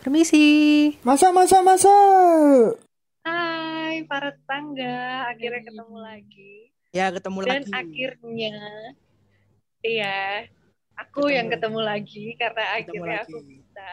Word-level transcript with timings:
Permisi. 0.00 0.44
Masa, 1.04 1.28
masa, 1.28 1.60
masa. 1.60 1.92
Hai 3.20 4.00
para 4.08 4.32
tetangga, 4.32 5.28
akhirnya 5.28 5.60
ketemu 5.60 5.96
lagi. 6.00 6.54
Ya, 6.90 7.06
ketemu 7.12 7.38
Dan 7.44 7.62
lagi. 7.62 7.70
akhirnya, 7.70 8.56
iya, 9.84 10.48
aku 10.96 11.28
Ketemu. 11.28 11.36
yang 11.36 11.46
ketemu 11.52 11.80
lagi 11.84 12.24
karena 12.34 12.64
Ketemu 12.64 12.80
akhirnya 12.80 13.12
lagi. 13.14 13.28
aku 13.28 13.38
bisa 13.44 13.88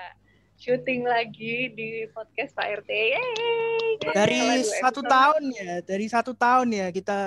syuting 0.57 1.01
lagi 1.05 1.55
di 1.75 1.89
podcast 2.09 2.55
Pak 2.55 2.67
RT. 2.81 2.89
Yeay! 2.89 3.87
Dari 4.01 4.39
dua 4.63 4.79
satu 4.81 5.01
episode. 5.03 5.11
tahun 5.11 5.43
ya, 5.53 5.73
dari 5.83 6.05
satu 6.07 6.31
tahun 6.33 6.67
ya 6.71 6.87
kita 6.89 7.19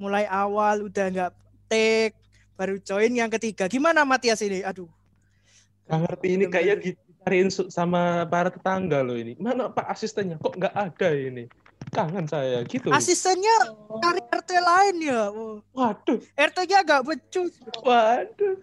mulai 0.00 0.24
awal 0.26 0.88
udah 0.88 1.06
nggak 1.12 1.32
take, 1.68 2.16
baru 2.56 2.80
join 2.80 3.12
yang 3.12 3.28
ketiga. 3.30 3.68
Gimana 3.68 4.02
Matias 4.02 4.40
ini? 4.40 4.64
Aduh. 4.64 4.88
Gak 5.86 6.00
ngerti 6.02 6.28
ini 6.34 6.44
kayaknya 6.50 6.98
dicariin 7.26 7.50
su- 7.50 7.66
sama 7.68 8.22
para 8.30 8.54
tetangga 8.54 9.02
loh 9.02 9.18
ini. 9.18 9.34
Mana 9.34 9.66
Pak 9.66 9.90
asistennya? 9.90 10.38
Kok 10.38 10.54
nggak 10.54 10.74
ada 10.78 11.10
ini? 11.10 11.50
Kangen 11.90 12.30
saya 12.30 12.62
gitu. 12.62 12.94
Asistennya 12.94 13.50
Oh, 13.90 13.98
cari 13.98 14.22
RT 14.22 14.50
lain 14.54 14.96
ya. 15.02 15.34
Waduh, 15.74 16.22
RT-nya 16.38 16.86
agak 16.86 17.02
becus. 17.02 17.58
waduh. 17.82 18.62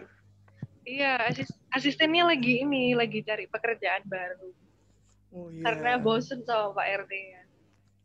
Iya, 0.84 1.28
asis- 1.28 1.56
asistennya 1.72 2.24
lagi 2.24 2.64
ini, 2.64 2.96
lagi 2.96 3.20
cari 3.20 3.48
pekerjaan 3.48 4.04
baru. 4.08 4.48
Oh, 5.36 5.52
iya. 5.52 5.64
Karena 5.64 6.00
bosen 6.00 6.44
sama 6.44 6.72
Pak 6.72 6.88
RT 7.04 7.12
ya. 7.12 7.20
Iya. 7.20 7.44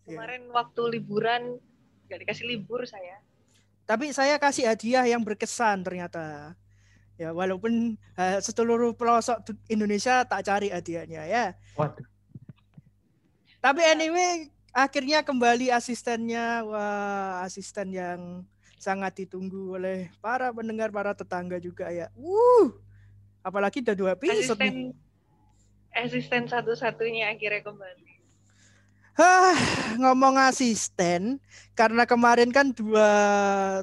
Kemarin 0.09 0.43
waktu 0.51 0.83
liburan, 0.91 1.43
nggak 2.11 2.19
dikasih 2.27 2.47
libur 2.49 2.83
saya. 2.83 3.23
Tapi 3.87 4.11
saya 4.11 4.39
kasih 4.39 4.67
hadiah 4.67 5.07
yang 5.07 5.23
berkesan 5.23 5.83
ternyata. 5.83 6.55
Ya, 7.19 7.35
walaupun 7.35 7.99
eh, 8.15 8.39
seluruh 8.39 8.95
pelosok 8.95 9.43
Indonesia 9.67 10.23
tak 10.23 10.47
cari 10.47 10.71
hadiahnya 10.71 11.27
ya. 11.27 11.45
Waduh. 11.75 12.07
Tapi 13.59 13.83
anyway, 13.83 14.55
akhirnya 14.71 15.27
kembali 15.27 15.75
asistennya. 15.75 16.63
Wah, 16.63 17.43
asisten 17.43 17.91
yang 17.91 18.47
sangat 18.79 19.27
ditunggu 19.27 19.75
oleh 19.75 20.15
para 20.23 20.55
pendengar, 20.55 20.95
para 20.95 21.11
tetangga 21.11 21.59
juga 21.59 21.91
ya. 21.91 22.07
Wuh. 22.15 22.79
Apalagi 23.43 23.83
udah 23.83 23.99
dua 23.99 24.11
episode 24.15 24.55
nih. 24.63 24.95
Asisten, 24.95 24.95
asisten 25.91 26.43
satu-satunya 26.47 27.35
akhirnya 27.35 27.67
kembali. 27.67 28.07
Hah, 29.19 29.59
ngomong 29.99 30.39
asisten, 30.47 31.43
karena 31.75 32.07
kemarin 32.07 32.55
kan 32.55 32.71
dua 32.71 33.11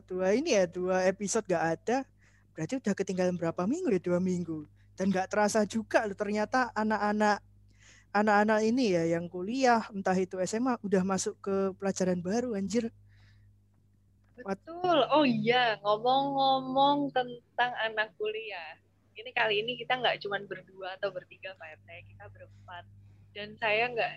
dua 0.07 0.31
ini 0.31 0.55
ya 0.55 0.63
dua 0.63 1.03
episode 1.11 1.43
gak 1.51 1.75
ada, 1.75 2.07
berarti 2.55 2.79
udah 2.79 2.93
ketinggalan 2.95 3.35
berapa 3.35 3.67
minggu 3.67 3.91
ya 3.91 4.01
dua 4.01 4.19
minggu 4.23 4.63
dan 4.95 5.11
nggak 5.11 5.27
terasa 5.27 5.67
juga 5.67 6.07
loh 6.07 6.15
ternyata 6.15 6.71
anak-anak 6.71 7.43
anak-anak 8.15 8.59
ini 8.63 8.95
ya 8.95 9.03
yang 9.19 9.27
kuliah 9.27 9.83
entah 9.91 10.15
itu 10.15 10.39
SMA 10.47 10.79
udah 10.79 11.03
masuk 11.03 11.35
ke 11.43 11.75
pelajaran 11.75 12.23
baru 12.23 12.55
anjir. 12.55 12.87
Betul. 14.39 14.99
Oh 15.11 15.27
iya, 15.27 15.75
ngomong-ngomong 15.83 17.11
tentang 17.11 17.71
anak 17.83 18.15
kuliah. 18.15 18.79
Ini 19.15 19.31
kali 19.35 19.63
ini 19.63 19.75
kita 19.79 19.99
nggak 19.99 20.23
cuma 20.23 20.39
berdua 20.43 20.95
atau 20.95 21.11
bertiga 21.11 21.55
Pak 21.59 21.83
RT, 21.83 21.89
kita 22.15 22.23
berempat. 22.31 22.83
Dan 23.35 23.59
saya 23.59 23.91
nggak 23.91 24.13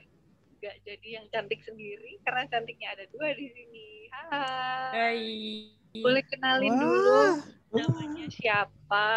nggak 0.59 0.77
jadi 0.86 1.09
yang 1.22 1.27
cantik 1.31 1.62
sendiri 1.62 2.19
karena 2.27 2.47
cantiknya 2.50 2.94
ada 2.94 3.05
dua 3.11 3.34
di 3.34 3.47
sini. 3.50 3.86
Hai. 4.14 4.94
Hai, 4.94 5.22
Boleh 5.98 6.22
kenalin 6.27 6.70
Wah. 6.70 6.83
dulu 6.83 7.19
namanya 7.72 8.27
siapa? 8.33 9.08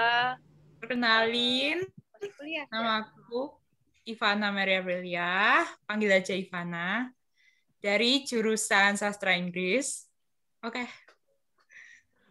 perkenalin 0.82 1.86
Masih 2.18 2.32
kuliah? 2.36 2.66
nama 2.74 3.06
aku 3.06 3.54
Ivana 4.02 4.50
Maria 4.50 4.82
Belia, 4.82 5.62
panggil 5.86 6.10
aja 6.10 6.34
Ivana, 6.34 7.14
dari 7.78 8.26
jurusan 8.26 8.98
Sastra 8.98 9.38
Inggris. 9.38 10.10
Oke, 10.66 10.90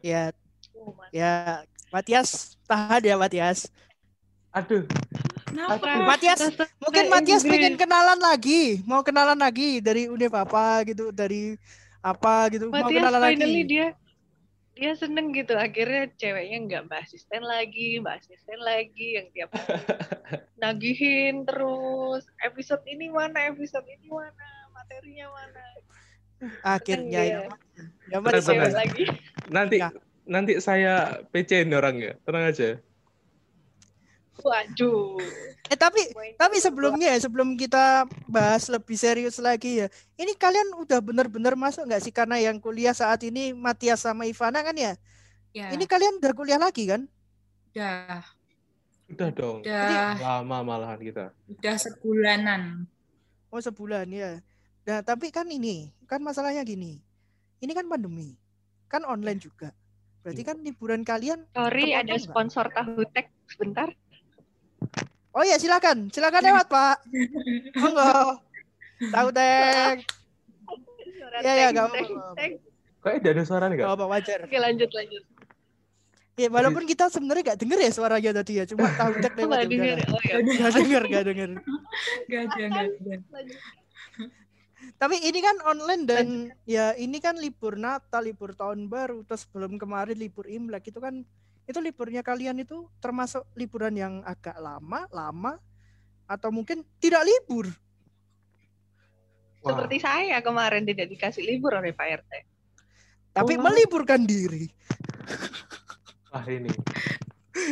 Ya, 0.02 0.34
Oh, 0.80 0.96
ya 1.12 1.60
Matias 1.92 2.56
tahan 2.64 3.04
ya 3.04 3.14
Matias. 3.20 3.68
Aduh, 4.48 4.88
kenapa? 5.44 6.08
Matias, 6.08 6.40
mungkin 6.80 7.04
Matias 7.12 7.44
pengen 7.44 7.76
kenalan 7.76 8.16
lagi, 8.16 8.80
mau 8.88 9.04
kenalan 9.04 9.36
lagi 9.36 9.84
dari 9.84 10.08
Univ 10.08 10.32
apa 10.32 10.80
gitu, 10.88 11.12
dari 11.12 11.60
apa 12.00 12.48
gitu, 12.48 12.72
mau 12.72 12.80
Matias 12.80 12.96
kenalan 12.96 13.20
finally 13.28 13.60
lagi. 13.60 13.68
dia 13.68 13.86
dia 14.78 14.94
seneng 14.94 15.34
gitu 15.34 15.58
akhirnya 15.58 16.08
ceweknya 16.16 16.58
nggak 16.66 16.82
mbak 16.88 17.00
asisten 17.04 17.42
lagi 17.42 17.98
mbak 18.00 18.22
asisten 18.22 18.58
lagi 18.62 19.18
yang 19.18 19.26
tiap 19.34 19.50
hari 19.52 19.76
nagihin 20.62 21.42
terus 21.44 22.24
episode 22.40 22.80
ini 22.86 23.10
mana 23.10 23.50
episode 23.50 23.84
ini 23.86 24.08
mana 24.08 24.48
materinya 24.72 25.26
mana 25.32 25.64
Akhirnya 26.64 27.20
ya, 27.20 27.40
ya 28.08 28.16
Benar, 28.16 28.40
benar. 28.40 28.72
lagi 28.72 29.04
nanti 29.52 29.76
Ya. 29.76 29.92
nanti 30.24 30.56
saya 30.56 31.20
PC-in 31.28 31.68
orangnya. 31.76 32.16
Tenang 32.24 32.48
aja. 32.48 32.80
Waduh 34.44 35.20
Eh 35.70 35.78
tapi 35.78 36.02
tapi 36.34 36.58
sebelumnya 36.58 37.14
ya, 37.14 37.30
sebelum 37.30 37.54
kita 37.54 38.02
bahas 38.26 38.66
lebih 38.66 38.98
serius 38.98 39.38
lagi 39.38 39.78
ya. 39.78 39.86
Ini 40.18 40.34
kalian 40.34 40.74
udah 40.82 40.98
bener-bener 40.98 41.54
masuk 41.54 41.86
nggak 41.86 42.02
sih 42.02 42.10
karena 42.10 42.42
yang 42.42 42.58
kuliah 42.58 42.90
saat 42.90 43.22
ini 43.22 43.54
Matias 43.54 44.02
sama 44.02 44.26
Ivana 44.26 44.66
kan 44.66 44.74
ya? 44.74 44.98
Ya, 45.54 45.70
Ini 45.70 45.86
kalian 45.86 46.18
udah 46.18 46.34
kuliah 46.34 46.58
lagi 46.58 46.90
kan? 46.90 47.06
udah, 47.70 48.18
Udah 49.14 49.28
dong. 49.30 49.62
udah, 49.62 50.18
Lama 50.18 50.58
malahan 50.66 50.98
kita. 50.98 51.30
udah 51.46 51.74
sebulanan. 51.78 52.90
Oh 53.54 53.62
sebulan 53.62 54.10
ya. 54.10 54.42
Nah 54.90 55.06
tapi 55.06 55.30
kan 55.30 55.46
ini 55.46 55.94
kan 56.10 56.18
masalahnya 56.18 56.66
gini. 56.66 56.98
Ini 57.62 57.70
kan 57.78 57.86
pandemi, 57.86 58.34
kan 58.90 59.06
online 59.06 59.38
juga. 59.38 59.70
Berarti 60.26 60.42
kan 60.42 60.58
liburan 60.66 61.06
kalian. 61.06 61.46
sorry 61.54 61.94
ada 61.94 62.18
sponsor 62.18 62.66
tahu 62.74 63.06
tek 63.14 63.30
sebentar 63.46 63.94
Oh 65.30 65.46
ya 65.46 65.56
silakan, 65.62 66.10
silakan 66.10 66.42
lewat 66.42 66.66
Pak. 66.66 66.96
Monggo. 67.80 68.42
Tahu 69.14 69.28
teh. 69.30 70.02
Suara 71.14 71.36
Ya, 71.40 71.52
ya, 71.54 71.66
nggak 71.70 71.86
teng, 71.94 72.08
apa-apa. 72.10 72.44
Kok 73.00 73.10
ada 73.16 73.28
ada 73.30 73.42
suara 73.46 73.64
nggak? 73.70 73.86
Gak 73.86 73.94
apa 73.94 74.04
wajar. 74.10 74.38
oke 74.44 74.58
lanjut 74.58 74.90
lanjut 74.90 75.22
Ya, 76.38 76.48
walaupun 76.48 76.88
kita 76.88 77.12
sebenarnya 77.12 77.52
gak 77.52 77.60
denger 77.60 77.78
ya 77.84 77.90
suaranya 77.92 78.30
tadi 78.40 78.52
ya, 78.56 78.64
cuma 78.64 78.88
tahu 78.96 79.12
tek 79.20 79.36
Aku 79.36 79.44
lewat 79.44 79.60
ya 79.60 79.66
denger 79.68 79.98
oh 80.08 80.22
ya 80.24 80.36
Gak 80.40 80.72
denger, 80.72 81.02
gak 81.04 81.24
denger. 81.28 81.50
Gak 82.32 82.40
ada, 82.48 82.62
gak 82.64 82.80
ada. 82.80 83.16
lanjut. 83.28 83.60
Tapi 84.96 85.16
ini 85.20 85.38
kan 85.44 85.56
online 85.64 86.02
dan 86.08 86.26
ya 86.64 86.96
ini 86.96 87.20
kan 87.20 87.36
libur 87.36 87.76
Natal, 87.76 88.24
libur 88.24 88.56
tahun 88.56 88.88
baru, 88.88 89.20
terus 89.28 89.44
belum 89.52 89.76
kemarin 89.76 90.16
libur 90.16 90.48
Imlek 90.48 90.88
itu 90.88 91.00
kan 91.00 91.24
itu 91.68 91.78
liburnya 91.78 92.22
kalian 92.24 92.62
itu 92.62 92.88
termasuk 93.02 93.44
liburan 93.54 93.94
yang 93.96 94.14
agak 94.24 94.56
lama, 94.58 95.06
lama 95.10 95.58
atau 96.30 96.54
mungkin 96.54 96.86
tidak 97.02 97.26
libur. 97.26 97.68
Wah, 99.60 99.76
seperti 99.76 100.00
saya 100.00 100.40
kemarin 100.40 100.88
tidak 100.88 101.12
dikasih 101.12 101.44
libur 101.44 101.76
oleh 101.76 101.92
Pak 101.92 102.24
RT 102.24 102.32
Tapi 103.30 103.54
Oh. 103.54 103.62
meliburkan 103.62 104.24
diri. 104.26 104.66
wah 106.32 106.42
ini. 106.50 106.72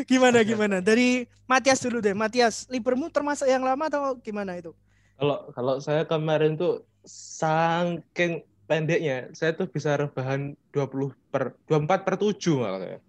Gimana 0.06 0.46
gimana? 0.46 0.78
Dari 0.78 1.26
Matias 1.48 1.80
dulu 1.82 1.98
deh. 1.98 2.12
Matias, 2.14 2.68
liburmu 2.68 3.08
termasuk 3.10 3.48
yang 3.48 3.64
lama 3.64 3.88
atau 3.88 4.14
gimana 4.20 4.54
itu? 4.54 4.70
Kalau 5.18 5.50
kalau 5.50 5.74
saya 5.82 6.06
kemarin 6.06 6.54
tuh 6.54 6.86
saking 7.08 8.44
pendeknya, 8.68 9.32
saya 9.34 9.56
tuh 9.56 9.66
bisa 9.66 9.96
rebahan 9.96 10.54
20 10.70 11.10
per 11.32 11.56
24 11.66 12.04
per 12.06 12.14
7 12.20 12.54
malah. 12.54 13.00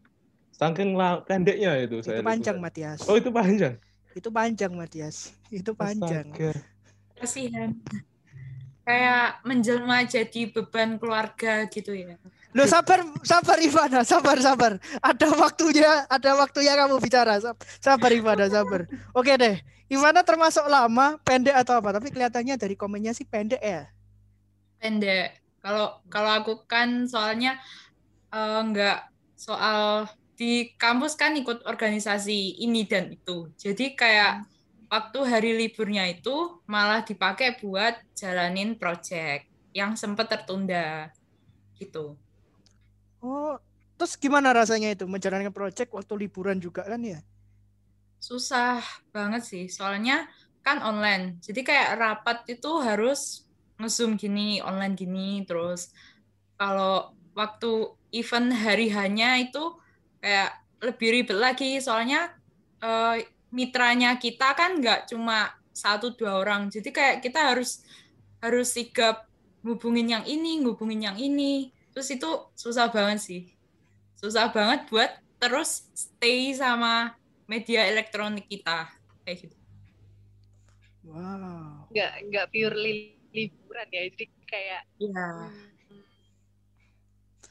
Saking 0.60 0.92
pendeknya 1.24 1.80
itu 1.80 2.04
saya. 2.04 2.20
Itu 2.20 2.28
panjang. 2.28 2.58
Matias. 2.60 3.00
Oh, 3.08 3.16
itu 3.16 3.32
panjang. 3.32 3.80
Itu 4.12 4.28
panjang, 4.28 4.72
Matias. 4.76 5.32
Itu 5.48 5.72
panjang. 5.72 6.28
Astaga. 6.36 6.52
Kasihan. 7.16 7.72
Kayak 8.84 9.40
menjelma 9.48 10.04
jadi 10.04 10.52
beban 10.52 11.00
keluarga 11.00 11.64
gitu 11.72 11.96
ya. 11.96 12.20
Loh 12.52 12.66
sabar, 12.66 13.06
sabar 13.22 13.62
Ivana, 13.62 14.02
sabar, 14.02 14.36
sabar. 14.42 14.82
Ada 15.00 15.30
waktunya, 15.38 16.04
ada 16.10 16.34
waktunya 16.36 16.74
kamu 16.76 16.98
bicara. 16.98 17.38
Sab- 17.38 17.62
Sabar 17.80 18.10
Ivana, 18.12 18.50
sabar. 18.50 18.90
Oke 19.14 19.38
deh. 19.38 19.62
Ivana 19.88 20.26
termasuk 20.26 20.66
lama, 20.66 21.22
pendek 21.22 21.54
atau 21.56 21.78
apa? 21.80 22.02
Tapi 22.02 22.10
kelihatannya 22.10 22.58
dari 22.58 22.76
komennya 22.76 23.14
sih 23.16 23.24
pendek 23.24 23.62
ya. 23.64 23.88
pendek. 24.76 25.40
Kalau 25.60 26.02
kalau 26.10 26.32
aku 26.40 26.66
kan 26.66 27.06
soalnya 27.06 27.60
eh, 28.32 28.60
nggak 28.66 28.98
soal 29.38 30.10
di 30.40 30.72
kampus 30.80 31.20
kan 31.20 31.36
ikut 31.36 31.68
organisasi 31.68 32.64
ini 32.64 32.88
dan 32.88 33.12
itu. 33.12 33.52
Jadi 33.60 33.92
kayak 33.92 34.48
waktu 34.88 35.20
hari 35.28 35.52
liburnya 35.52 36.08
itu 36.08 36.64
malah 36.64 37.04
dipakai 37.04 37.60
buat 37.60 38.00
jalanin 38.16 38.80
project 38.80 39.52
yang 39.76 40.00
sempat 40.00 40.32
tertunda 40.32 41.12
gitu. 41.76 42.16
Oh, 43.20 43.60
terus 44.00 44.16
gimana 44.16 44.56
rasanya 44.56 44.96
itu 44.96 45.04
menjalankan 45.04 45.52
project 45.52 45.92
waktu 45.92 46.14
liburan 46.16 46.56
juga 46.64 46.88
kan 46.88 47.04
ya? 47.04 47.20
Susah 48.24 48.80
banget 49.12 49.44
sih, 49.44 49.68
soalnya 49.68 50.24
kan 50.64 50.80
online. 50.80 51.44
Jadi 51.44 51.68
kayak 51.68 52.00
rapat 52.00 52.48
itu 52.48 52.80
harus 52.80 53.44
nge-zoom 53.76 54.16
gini, 54.16 54.64
online 54.64 54.96
gini, 54.96 55.44
terus 55.44 55.92
kalau 56.56 57.12
waktu 57.36 57.92
event 58.16 58.56
hari 58.56 58.88
hanya 58.92 59.36
itu 59.36 59.76
kayak 60.20 60.52
lebih 60.84 61.08
ribet 61.12 61.38
lagi. 61.40 61.80
Soalnya 61.84 62.32
eh, 62.80 63.26
mitranya 63.52 64.16
kita 64.22 64.54
kan 64.54 64.80
nggak 64.80 65.10
cuma 65.12 65.52
satu 65.74 66.14
dua 66.16 66.40
orang. 66.44 66.68
Jadi 66.70 66.90
kayak 66.92 67.24
kita 67.24 67.56
harus 67.56 67.84
harus 68.40 68.72
sigap 68.72 69.28
ngubungin 69.64 70.08
yang 70.08 70.26
ini 70.28 70.64
ngubungin 70.64 71.12
yang 71.12 71.18
ini. 71.20 71.72
Terus 71.92 72.08
itu 72.14 72.30
susah 72.56 72.88
banget 72.92 73.20
sih. 73.20 73.42
Susah 74.16 74.52
banget 74.52 74.88
buat 74.92 75.10
terus 75.40 75.88
stay 75.96 76.52
sama 76.56 77.16
media 77.48 77.88
elektronik 77.88 78.46
kita. 78.48 78.88
Kayak 79.24 79.48
gitu. 79.48 79.58
Wow. 81.10 81.90
nggak 81.90 82.12
nggak 82.30 82.46
pure 82.54 82.76
li- 82.78 83.18
liburan 83.34 83.88
ya. 83.90 84.02
Jadi 84.14 84.26
kayak 84.46 84.82
Iya. 85.02 85.28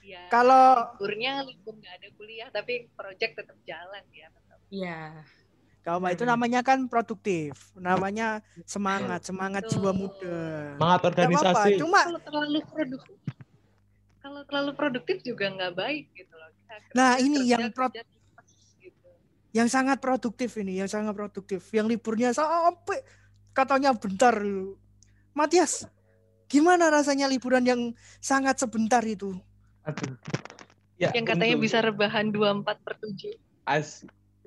Ya 0.03 0.27
Kalau 0.31 0.95
liburnya 0.95 1.43
libur 1.47 1.75
nggak 1.79 1.95
ada 2.01 2.09
kuliah 2.15 2.49
tapi 2.53 2.89
project 2.95 3.33
tetap 3.45 3.59
jalan 3.65 4.05
ya 4.13 4.29
tetap 4.33 4.59
Iya. 4.69 5.01
itu 6.13 6.25
Hmm. 6.29 6.33
namanya 6.37 6.61
kan 6.61 6.85
produktif, 6.85 7.73
namanya 7.73 8.45
semangat, 8.69 9.25
semangat 9.25 9.65
jiwa 9.73 9.97
Betul. 9.97 10.01
muda. 10.05 10.41
Semangat 10.77 11.01
organisasi. 11.09 11.71
Cuma 11.81 12.01
kalau 12.05 12.21
terlalu 12.21 12.59
produktif 12.69 13.19
kalau 14.19 14.41
terlalu 14.45 14.73
produktif 14.77 15.17
juga 15.25 15.49
nggak 15.49 15.73
baik 15.73 16.05
gitu 16.13 16.35
loh 16.37 16.51
Kita 16.53 16.75
Nah, 16.93 17.17
kerja, 17.17 17.25
ini 17.25 17.39
kerja, 17.41 17.53
yang 17.57 17.65
pro- 17.73 17.89
kerja 17.89 18.05
gitu. 18.77 19.09
yang 19.57 19.69
sangat 19.73 19.99
produktif 20.05 20.51
ini, 20.61 20.85
yang 20.85 20.91
sangat 20.91 21.15
produktif, 21.17 21.63
yang 21.73 21.89
liburnya 21.89 22.37
sampai 22.37 23.01
katanya 23.57 23.97
bentar. 23.97 24.37
Matias, 25.33 25.89
gimana 26.51 26.93
rasanya 26.93 27.31
liburan 27.31 27.65
yang 27.65 27.81
sangat 28.21 28.61
sebentar 28.61 29.01
itu? 29.09 29.39
Aduh. 29.89 30.15
Ya, 30.99 31.15
yang 31.15 31.25
katanya 31.25 31.57
untuk- 31.57 31.65
bisa 31.71 31.79
rebahan 31.81 32.35
24 32.35 32.79
per 32.83 32.95
7 32.99 33.39
As 33.65 34.03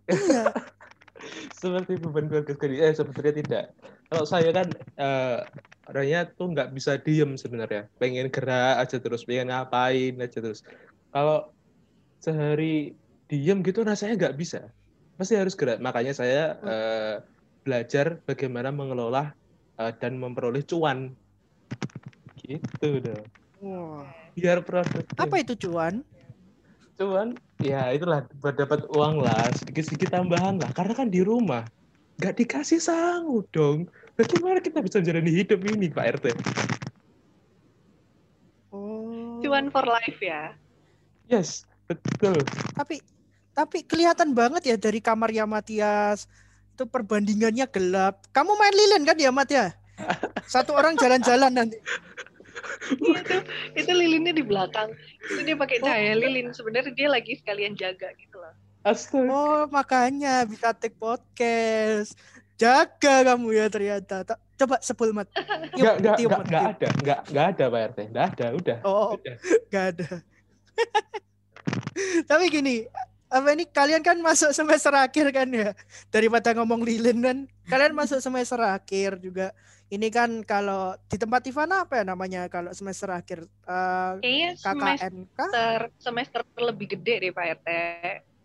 Iya. 0.09 0.51
seperti 1.61 2.01
beban 2.01 2.27
keluarga 2.27 2.53
sendiri. 2.57 2.75
Eh 2.81 2.93
sebetulnya 2.93 3.33
tidak. 3.37 3.65
Kalau 4.09 4.25
saya 4.25 4.49
kan 4.51 4.73
eh, 4.75 5.39
orangnya 5.87 6.27
tuh 6.33 6.51
nggak 6.51 6.73
bisa 6.73 6.97
diem 6.99 7.37
sebenarnya. 7.37 7.87
Pengen 8.01 8.27
gerak 8.33 8.81
aja 8.81 8.97
terus, 8.97 9.23
pengen 9.23 9.53
ngapain 9.53 10.17
aja 10.17 10.39
terus. 10.41 10.65
Kalau 11.13 11.53
sehari 12.19 12.97
diem 13.29 13.61
gitu 13.61 13.85
rasanya 13.85 14.17
nggak 14.27 14.35
bisa. 14.35 14.73
Pasti 15.15 15.37
harus 15.37 15.53
gerak. 15.53 15.77
Makanya 15.79 16.17
saya 16.17 16.57
eh, 16.59 17.15
belajar 17.61 18.19
bagaimana 18.25 18.73
mengelola 18.73 19.31
eh, 19.77 19.93
dan 20.01 20.17
memperoleh 20.17 20.65
cuan. 20.65 21.13
Gitu 22.41 22.89
dong. 23.05 23.25
Wah, 23.61 24.09
Biar 24.37 24.63
produktif. 24.63 25.15
apa 25.19 25.35
itu 25.41 25.53
cuan? 25.67 26.05
cuman 27.01 27.33
ya 27.57 27.89
itulah 27.97 28.21
buat 28.45 28.53
dapat 28.53 28.85
uang 28.93 29.25
lah 29.25 29.49
sedikit-sedikit 29.57 30.13
tambahan 30.13 30.61
lah 30.61 30.69
karena 30.69 30.93
kan 30.93 31.09
di 31.09 31.25
rumah 31.25 31.65
nggak 32.21 32.37
dikasih 32.37 32.77
sangu 32.77 33.41
dong 33.49 33.89
bagaimana 34.13 34.61
kita 34.61 34.85
bisa 34.85 35.01
menjalani 35.01 35.33
hidup 35.33 35.65
ini 35.65 35.89
Pak 35.89 36.21
RT 36.21 36.25
Oh. 38.69 39.41
cuan 39.41 39.73
for 39.73 39.83
life 39.83 40.21
ya 40.21 40.53
yes 41.25 41.65
betul 41.89 42.37
Tapi 42.77 43.01
tapi 43.51 43.83
kelihatan 43.83 44.31
banget 44.31 44.63
ya 44.63 44.75
dari 44.79 45.03
kamarnya 45.03 45.43
Matias. 45.43 46.25
Itu 46.71 46.87
perbandingannya 46.87 47.67
gelap. 47.67 48.23
Kamu 48.31 48.55
main 48.55 48.71
lilin 48.71 49.03
kan 49.03 49.17
ya, 49.19 49.27
Mat 49.27 49.51
ya? 49.51 49.75
Satu 50.53 50.71
orang 50.71 50.95
jalan-jalan 50.95 51.51
nanti. 51.51 51.77
Iya, 52.91 53.19
itu 53.19 53.37
itu 53.75 53.91
lilinnya 53.91 54.31
di 54.31 54.41
belakang 54.41 54.93
itu 55.23 55.41
dia 55.41 55.55
pakai 55.55 55.77
Oh. 55.79 55.85
cahaya 55.85 56.13
lilin 56.13 56.51
sebenarnya 56.51 56.91
dia 56.91 57.07
lagi 57.07 57.33
sekalian 57.35 57.73
jaga 57.73 58.09
gitu 58.15 58.37
loh 58.37 58.53
astaga 58.81 59.29
Oh, 59.29 59.61
makanya 59.67 60.41
bisa 60.43 60.73
take 60.73 60.97
podcast. 60.97 62.17
Jaga 62.57 63.25
kamu 63.25 63.53
ya 63.53 63.65
ternyata. 63.67 64.21
Ta- 64.21 64.41
Coba 64.53 64.77
sebul 64.77 65.09
mat. 65.09 65.25
Nggak 65.77 65.95
nggak 65.97 66.15
nggak 66.21 66.65
ada 66.77 66.87
nggak 67.01 67.19
nggak 67.29 67.45
ada 67.49 67.63
Pak 67.65 67.81
RT 67.89 67.99
nggak 68.09 68.25
ada 68.33 68.45
udah 68.53 68.77
Oh, 68.81 69.17
udah 69.17 69.35
nggak 69.69 69.85
ada. 69.93 70.09
Tapi 72.29 72.43
gini, 72.49 72.85
apa 73.27 73.47
ini 73.53 73.63
kalian 73.65 74.01
kan 74.01 74.17
masuk 74.19 74.51
semester 74.51 74.93
akhir 74.93 75.29
kan 75.31 75.47
ya? 75.49 75.73
Daripada 76.09 76.53
ngomong 76.53 76.81
lilin 76.81 77.17
kan, 77.21 77.37
kalian 77.65 77.93
masuk 77.93 78.21
semester 78.21 78.59
akhir 78.61 79.17
juga. 79.17 79.49
Ini 79.91 80.07
kan 80.07 80.39
kalau 80.47 80.95
di 81.11 81.19
tempat 81.19 81.43
Ivana 81.51 81.83
apa 81.83 81.99
ya 81.99 82.07
namanya 82.07 82.47
kalau 82.47 82.71
semester 82.71 83.11
akhir? 83.11 83.43
Eh, 83.43 84.11
kayaknya 84.23 84.49
semester 84.55 85.91
semester 85.99 86.41
lebih 86.63 86.95
gede 86.95 87.27
deh 87.27 87.31
Pak 87.35 87.59
RT 87.59 87.69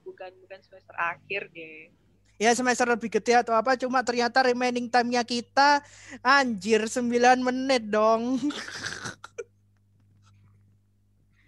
bukan 0.02 0.30
bukan 0.42 0.58
semester 0.66 0.90
akhir 0.98 1.46
deh. 1.54 1.94
Ya 2.42 2.50
semester 2.50 2.90
lebih 2.90 3.14
gede 3.14 3.46
atau 3.46 3.54
apa 3.54 3.78
cuma 3.78 4.02
ternyata 4.02 4.42
remaining 4.42 4.90
time-nya 4.90 5.22
kita 5.22 5.86
anjir 6.18 6.82
9 6.90 7.14
menit 7.38 7.94
dong. 7.94 8.42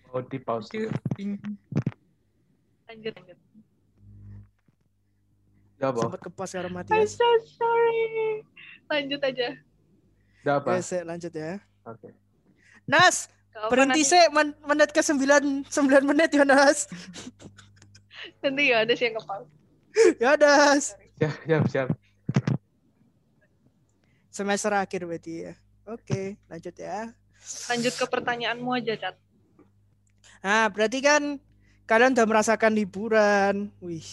mau 0.09 0.23
di 0.25 0.39
pause 0.41 0.89
lanjut 2.89 3.13
lanjut. 3.19 3.39
Apa 5.83 5.99
Sempat 6.07 6.21
ke 6.23 6.31
pos 6.31 6.55
ya 6.55 6.63
I'm 6.63 6.71
Matias. 6.71 7.19
so 7.19 7.27
sorry. 7.45 8.47
Lanjut 8.89 9.21
aja 9.27 9.59
nggak 10.41 10.57
apa 10.59 10.71
Ya, 10.75 10.81
saya 10.81 11.03
lanjut 11.05 11.33
ya. 11.33 11.59
oke 11.83 12.09
Nas, 12.85 13.29
Gak 13.49 13.61
apa, 13.61 13.69
berhenti 13.69 14.01
sih 14.03 14.23
men- 14.31 14.57
menit 14.63 14.91
ke 14.91 15.01
9 15.01 15.67
9 15.67 15.69
menit 16.05 16.31
ya 16.33 16.45
Nas. 16.45 16.89
nanti 18.41 18.63
ya 18.69 18.83
ada 18.83 18.93
sih 18.93 19.07
yang 19.07 19.17
kepal 19.17 19.43
Ya 20.17 20.33
Nas. 20.35 20.95
ya 21.17 21.31
siap 21.43 21.65
siap 21.67 21.89
Semester 24.29 24.71
akhir 24.71 25.03
berarti 25.03 25.51
ya. 25.51 25.53
Oke, 25.85 26.39
lanjut 26.47 26.75
ya. 26.75 27.11
lanjut 27.67 27.95
ke 27.95 28.05
pertanyaanmu 28.05 28.71
aja 28.73 28.95
cat 28.95 29.17
Nah, 30.39 30.71
berarti 30.71 31.03
kan 31.03 31.23
kalian 31.85 32.15
udah 32.15 32.23
merasakan 32.25 32.71
liburan. 32.71 33.75
Wih. 33.81 34.07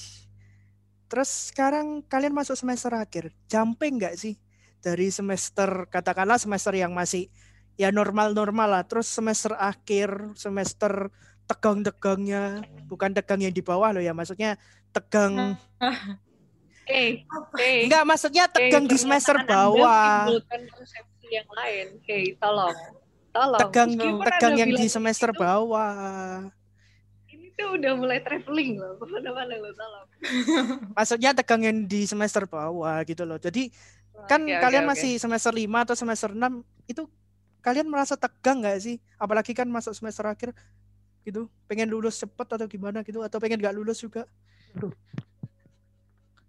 Terus 1.05 1.53
sekarang 1.53 2.01
kalian 2.01 2.33
masuk 2.33 2.57
semester 2.57 2.89
akhir. 2.91 3.29
Jumping 3.45 4.01
nggak 4.01 4.17
sih? 4.17 4.33
Dari 4.85 5.09
semester, 5.09 5.89
katakanlah 5.89 6.37
semester 6.37 6.77
yang 6.77 6.93
masih 6.93 7.25
ya 7.73 7.89
normal-normal 7.89 8.69
lah. 8.69 8.83
Terus 8.85 9.09
semester 9.09 9.57
akhir, 9.57 10.37
semester 10.37 11.09
tegang-tegangnya. 11.49 12.61
Bukan 12.85 13.17
tegang 13.17 13.41
yang 13.41 13.49
di 13.49 13.65
bawah 13.65 13.89
loh 13.97 14.03
ya. 14.05 14.13
Maksudnya 14.13 14.61
tegang. 14.93 15.57
hey 16.85 17.25
hey 17.57 17.89
Enggak, 17.89 18.05
maksudnya 18.05 18.45
tegang 18.45 18.85
di 18.85 18.97
semester 18.97 19.41
bawah. 19.41 20.29
yang 21.25 21.49
lain 21.57 21.97
hey 22.05 22.37
tolong 22.37 22.77
tolong 23.33 23.59
Tegang, 23.59 23.89
Meskipun 23.97 24.21
tegang 24.23 24.55
yang 24.55 24.71
di 24.71 24.87
semester 24.87 25.29
begitu, 25.33 25.43
bawah. 25.43 26.45
ini 27.33 27.47
tuh 27.57 27.67
udah 27.75 27.91
mulai 27.97 28.21
traveling 28.21 28.77
loh 28.79 28.93
ke 29.01 29.05
mana-mana 29.09 29.53
lo 29.57 29.69
tolong 29.75 30.07
Maksudnya 30.95 31.33
tegang 31.35 31.61
yang 31.65 31.77
di 31.89 32.05
semester 32.05 32.45
bawah 32.47 33.03
gitu 33.03 33.25
loh. 33.27 33.41
Jadi 33.41 33.73
kan 34.25 34.41
oke, 34.41 34.55
kalian 34.57 34.83
oke. 34.87 34.91
masih 34.95 35.11
semester 35.19 35.51
5 35.51 35.85
atau 35.85 35.95
semester 35.95 36.29
6 36.31 36.63
itu 36.87 37.03
kalian 37.59 37.87
merasa 37.89 38.15
tegang 38.15 38.61
nggak 38.63 38.77
sih? 38.79 38.97
Apalagi 39.17 39.51
kan 39.51 39.67
masuk 39.67 39.91
semester 39.97 40.25
akhir 40.25 40.53
gitu. 41.25 41.49
Pengen 41.65 41.89
lulus 41.89 42.21
cepet 42.21 42.47
atau 42.47 42.67
gimana 42.69 43.01
gitu 43.01 43.19
atau 43.25 43.37
pengen 43.41 43.57
nggak 43.59 43.75
lulus 43.75 43.99
juga? 43.99 44.29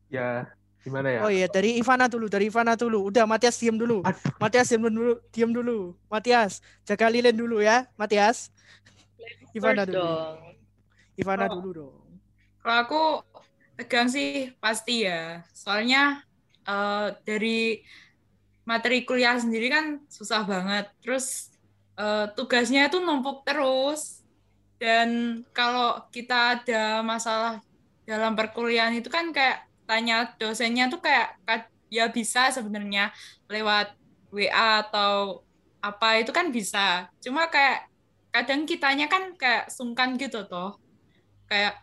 ya 0.06 0.46
gimana 0.82 1.08
ya 1.10 1.20
Oh 1.26 1.30
iya, 1.30 1.46
dari 1.50 1.78
Ivana 1.82 2.06
dulu, 2.06 2.30
dari 2.30 2.46
Ivana 2.46 2.78
dulu. 2.78 3.10
Udah 3.10 3.26
Matias 3.26 3.58
diam 3.58 3.74
dulu. 3.74 4.06
Aduh. 4.06 4.18
Matias 4.38 4.66
diam 4.70 4.86
dulu, 4.86 5.18
diam 5.34 5.50
dulu. 5.50 5.78
Matias, 6.06 6.62
jaga 6.86 7.10
lilin 7.10 7.34
dulu 7.34 7.58
ya, 7.58 7.90
Matias. 7.98 8.54
Ivana 9.50 9.82
dulu. 9.88 9.98
dong 9.98 10.36
Ivana 11.16 11.48
Oh. 11.48 11.58
dulu 11.58 11.70
dong. 11.72 11.96
Kalau 12.60 12.78
aku 12.82 13.02
tegang 13.74 14.06
sih 14.06 14.52
pasti 14.60 15.08
ya. 15.08 15.42
Soalnya 15.56 16.25
eh, 16.68 17.08
dari 17.26 17.80
materi 18.66 19.06
kuliah 19.06 19.38
sendiri 19.38 19.70
kan 19.70 20.02
susah 20.10 20.42
banget. 20.46 20.90
Terus 21.02 21.50
eh, 21.98 22.26
tugasnya 22.36 22.88
itu 22.90 22.98
numpuk 23.02 23.46
terus. 23.46 24.22
Dan 24.76 25.40
kalau 25.56 26.04
kita 26.12 26.60
ada 26.60 27.00
masalah 27.00 27.64
dalam 28.04 28.36
perkuliahan 28.36 28.92
itu 29.00 29.08
kan 29.08 29.32
kayak 29.32 29.64
tanya 29.88 30.36
dosennya 30.36 30.92
tuh 30.92 31.00
kayak 31.00 31.38
ka- 31.48 31.72
ya 31.88 32.10
bisa 32.12 32.52
sebenarnya 32.52 33.14
lewat 33.48 33.94
WA 34.34 34.84
atau 34.84 35.42
apa 35.80 36.20
itu 36.20 36.30
kan 36.34 36.52
bisa. 36.52 37.08
Cuma 37.24 37.48
kayak 37.48 37.88
kadang 38.34 38.68
kitanya 38.68 39.06
kan 39.08 39.32
kayak 39.40 39.72
sungkan 39.72 40.20
gitu 40.20 40.44
toh. 40.50 40.76
Kayak 41.48 41.80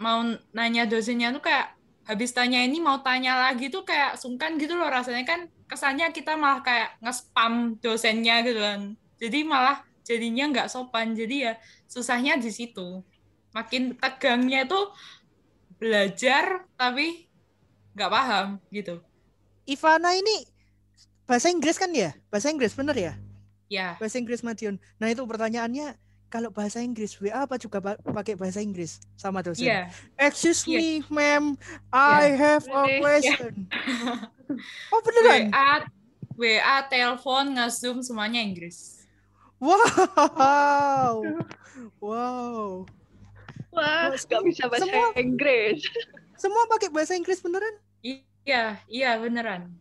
mau 0.00 0.24
nanya 0.56 0.88
dosennya 0.88 1.36
tuh 1.36 1.42
kayak 1.44 1.75
habis 2.06 2.30
tanya 2.30 2.62
ini 2.62 2.78
mau 2.78 3.02
tanya 3.02 3.50
lagi 3.50 3.66
tuh 3.66 3.82
kayak 3.82 4.14
sungkan 4.16 4.56
gitu 4.56 4.78
loh 4.78 4.86
rasanya 4.86 5.26
kan 5.26 5.50
kesannya 5.66 6.14
kita 6.14 6.38
malah 6.38 6.62
kayak 6.62 6.94
nge-spam 7.02 7.74
dosennya 7.82 8.46
gitu 8.46 8.62
kan 8.62 8.94
jadi 9.18 9.42
malah 9.42 9.82
jadinya 10.06 10.54
nggak 10.54 10.70
sopan 10.70 11.18
jadi 11.18 11.36
ya 11.50 11.52
susahnya 11.90 12.38
di 12.38 12.54
situ 12.54 13.02
makin 13.50 13.98
tegangnya 13.98 14.70
tuh 14.70 14.94
belajar 15.82 16.62
tapi 16.78 17.26
nggak 17.98 18.12
paham 18.12 18.62
gitu 18.70 19.02
Ivana 19.66 20.14
ini 20.14 20.46
bahasa 21.26 21.50
Inggris 21.50 21.74
kan 21.74 21.90
ya? 21.90 22.14
Bahasa 22.30 22.54
Inggris 22.54 22.72
bener 22.78 22.94
ya? 22.94 23.12
ya 23.66 23.98
Bahasa 23.98 24.22
Inggris 24.22 24.46
Madiun. 24.46 24.78
Nah 25.02 25.10
itu 25.10 25.26
pertanyaannya 25.26 25.98
kalau 26.36 26.52
bahasa 26.52 26.84
Inggris 26.84 27.16
WA 27.16 27.48
apa 27.48 27.56
juga 27.56 27.80
pakai 27.96 28.36
bahasa 28.36 28.60
Inggris 28.60 29.00
sama 29.16 29.40
dosen? 29.40 29.64
iya 29.64 29.88
Excuse 30.20 30.68
Iya. 30.68 30.76
me, 30.76 30.88
ma'am, 31.08 31.44
I 31.88 32.36
have 32.36 32.68
a 32.68 32.84
Bener. 32.84 33.00
question. 33.00 33.52
Oh 34.92 35.00
beneran? 35.02 35.48
WA 35.50 35.72
WA 36.36 36.76
telepon 36.86 37.56
nge-zoom 37.56 37.98
semuanya 37.98 38.38
Inggris 38.38 39.00
Wow, 39.56 41.24
wow. 41.98 42.84
Wah, 43.72 44.12
nggak 44.12 44.20
semua- 44.20 44.44
bisa 44.44 44.68
bahasa 44.68 44.84
semua- 44.84 45.16
Inggris. 45.16 45.80
Semua 46.36 46.68
pakai 46.68 46.92
bahasa 46.92 47.16
Inggris 47.16 47.40
beneran? 47.40 47.74
iya 48.46 48.76
iya 48.86 49.16
beneran 49.16 49.72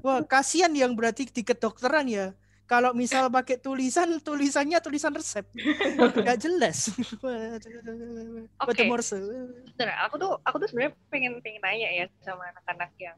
Wah, 0.00 0.22
kasihan 0.22 0.72
yang 0.72 0.96
berarti 0.96 1.28
di 1.28 1.42
kedokteran 1.42 2.08
ya. 2.08 2.32
Kalau 2.64 2.96
misal 2.96 3.28
pakai 3.28 3.60
tulisan, 3.60 4.08
tulisannya 4.24 4.80
tulisan 4.80 5.12
resep. 5.12 5.44
Nggak 6.24 6.38
jelas. 6.40 6.88
Oke. 8.56 8.88
Sebenarnya 8.88 9.96
aku 10.08 10.14
tuh 10.16 10.32
aku 10.40 10.56
tuh 10.64 10.68
sebenarnya 10.72 10.96
pengen 11.12 11.44
pengen 11.44 11.60
nanya 11.60 11.88
ya 11.92 12.04
sama 12.24 12.48
anak-anak 12.56 12.90
yang 12.96 13.16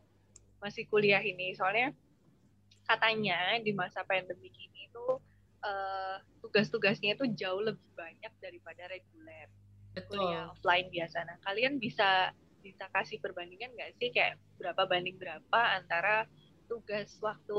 masih 0.59 0.83
kuliah 0.91 1.23
ini. 1.23 1.55
Soalnya 1.55 1.95
katanya 2.91 3.59
di 3.63 3.71
masa 3.71 4.03
pandemi 4.03 4.51
ini 4.51 4.91
tuh 4.91 5.23
eh, 5.63 6.17
tugas-tugasnya 6.43 7.15
itu 7.15 7.31
jauh 7.39 7.63
lebih 7.63 7.87
banyak 7.95 8.33
daripada 8.43 8.91
reguler 8.91 9.47
betul 9.95 10.21
kuliah 10.21 10.51
offline 10.51 10.91
biasa. 10.91 11.23
Nah, 11.23 11.37
kalian 11.47 11.79
bisa 11.79 12.35
bisa 12.61 12.91
kasih 12.91 13.23
perbandingan 13.23 13.71
nggak 13.79 13.95
sih 14.03 14.11
kayak 14.11 14.43
berapa 14.59 14.91
banding 14.91 15.15
berapa 15.23 15.61
antara 15.79 16.27
tugas 16.67 17.15
waktu 17.23 17.59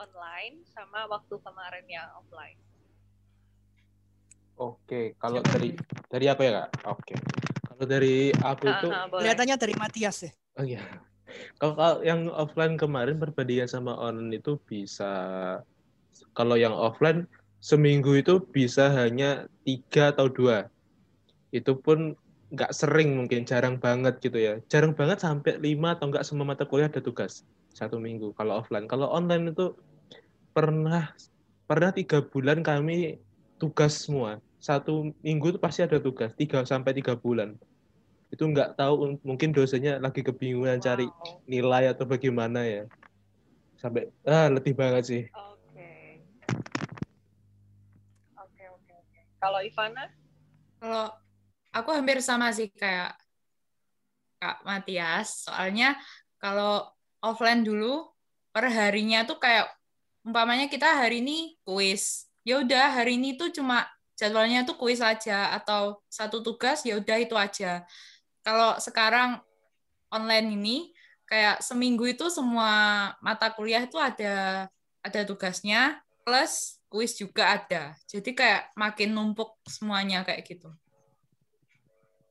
online 0.00 0.64
sama 0.64 1.04
waktu 1.12 1.36
kemarin 1.44 1.84
yang 1.84 2.08
offline? 2.16 2.56
Oke, 4.60 5.16
kalau 5.16 5.40
dari 5.40 5.72
dari 6.08 6.26
apa 6.28 6.42
ya 6.44 6.52
kak? 6.64 6.68
Oke, 6.92 7.14
kalau 7.64 7.84
dari 7.88 8.28
aku 8.32 8.64
itu, 8.68 8.88
Ah, 8.92 9.04
ah, 9.04 9.04
boleh. 9.08 9.24
Kelihatannya 9.24 9.56
dari 9.56 9.74
Matias 9.76 10.16
ya. 10.24 10.32
oh 10.60 10.64
iya, 10.68 10.82
kalau, 11.56 11.74
kalau 11.76 11.98
yang 12.04 12.28
offline 12.28 12.76
kemarin 12.76 13.16
perbandingan 13.16 13.68
sama 13.68 13.96
online 13.96 14.36
itu 14.36 14.60
bisa, 14.68 15.12
kalau 16.36 16.60
yang 16.60 16.76
offline 16.76 17.24
seminggu 17.60 18.20
itu 18.20 18.40
bisa 18.52 18.92
hanya 18.92 19.48
tiga 19.64 20.12
atau 20.12 20.28
dua, 20.28 20.68
itu 21.56 21.72
pun 21.80 22.12
nggak 22.52 22.72
sering 22.76 23.16
mungkin, 23.16 23.48
jarang 23.48 23.80
banget 23.80 24.20
gitu 24.20 24.36
ya, 24.36 24.54
jarang 24.68 24.92
banget 24.92 25.24
sampai 25.24 25.56
lima 25.56 25.96
atau 25.96 26.12
nggak 26.12 26.26
semua 26.26 26.52
mata 26.52 26.68
kuliah 26.68 26.90
ada 26.92 27.00
tugas 27.00 27.46
satu 27.72 27.96
minggu. 27.96 28.34
Kalau 28.36 28.60
offline, 28.60 28.84
kalau 28.90 29.08
online 29.08 29.56
itu 29.56 29.72
pernah 30.60 31.08
pernah 31.64 31.88
tiga 31.88 32.20
bulan 32.20 32.60
kami 32.60 33.16
tugas 33.56 34.04
semua 34.04 34.36
satu 34.60 35.16
minggu 35.24 35.56
itu 35.56 35.58
pasti 35.58 35.80
ada 35.80 35.96
tugas 35.96 36.36
tiga 36.36 36.60
sampai 36.68 36.92
tiga 36.92 37.16
bulan 37.16 37.56
itu 38.28 38.44
nggak 38.44 38.76
tahu 38.76 39.16
mungkin 39.24 39.56
dosennya 39.56 39.96
lagi 39.96 40.20
kebingungan 40.20 40.76
cari 40.84 41.08
Wow. 41.08 41.40
nilai 41.48 41.88
atau 41.88 42.04
bagaimana 42.04 42.60
ya 42.68 42.84
sampai 43.80 44.12
ah 44.28 44.52
letih 44.52 44.76
banget 44.76 45.04
sih 45.08 45.22
Oke. 45.32 46.20
Oke, 48.36 48.64
oke, 48.68 48.92
oke. 49.00 49.18
Kalau 49.40 49.60
Ivana? 49.64 50.04
Kalau 50.76 51.06
aku 51.72 51.88
hampir 51.96 52.20
sama 52.20 52.52
sih 52.52 52.68
kayak 52.68 53.16
Kak 54.36 54.60
Matias, 54.68 55.48
soalnya 55.48 55.96
kalau 56.36 56.84
offline 57.24 57.64
dulu 57.64 58.12
per 58.52 58.68
harinya 58.68 59.24
tuh 59.24 59.40
kayak 59.40 59.68
umpamanya 60.30 60.70
kita 60.70 60.86
hari 60.86 61.18
ini 61.18 61.58
kuis. 61.66 62.30
Ya 62.46 62.62
udah 62.62 62.94
hari 62.94 63.18
ini 63.18 63.34
tuh 63.34 63.50
cuma 63.50 63.82
jadwalnya 64.14 64.62
tuh 64.62 64.78
kuis 64.78 65.02
aja 65.02 65.50
atau 65.58 65.98
satu 66.06 66.38
tugas 66.38 66.86
ya 66.86 67.02
udah 67.02 67.18
itu 67.18 67.34
aja. 67.34 67.82
Kalau 68.46 68.78
sekarang 68.78 69.42
online 70.14 70.54
ini 70.54 70.76
kayak 71.26 71.58
seminggu 71.66 72.06
itu 72.06 72.30
semua 72.30 72.70
mata 73.18 73.50
kuliah 73.50 73.82
itu 73.82 73.98
ada 73.98 74.66
ada 75.02 75.20
tugasnya 75.26 75.98
plus 76.22 76.78
kuis 76.86 77.18
juga 77.18 77.58
ada. 77.58 77.98
Jadi 78.06 78.30
kayak 78.30 78.70
makin 78.78 79.10
numpuk 79.10 79.58
semuanya 79.66 80.22
kayak 80.22 80.46
gitu. 80.46 80.70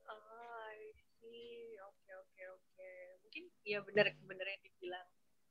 I 0.08 0.88
see. 1.20 1.76
Oke, 1.84 2.12
oke, 2.16 2.42
oke. 2.48 2.90
Mungkin 3.28 3.44
ya 3.62 3.84
benar 3.84 4.08
benar 4.24 4.46
yang 4.48 4.62
dibilang 4.64 5.06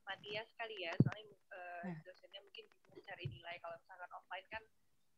Matias 0.05 0.49
kali 0.57 0.89
ya. 0.89 0.93
Soalnya 0.97 1.29
Ya. 1.79 1.95
Cari 3.19 3.35
nilai. 3.35 3.59
Kalau 3.59 3.75
misalkan 3.75 4.11
offline 4.15 4.47
kan 4.47 4.63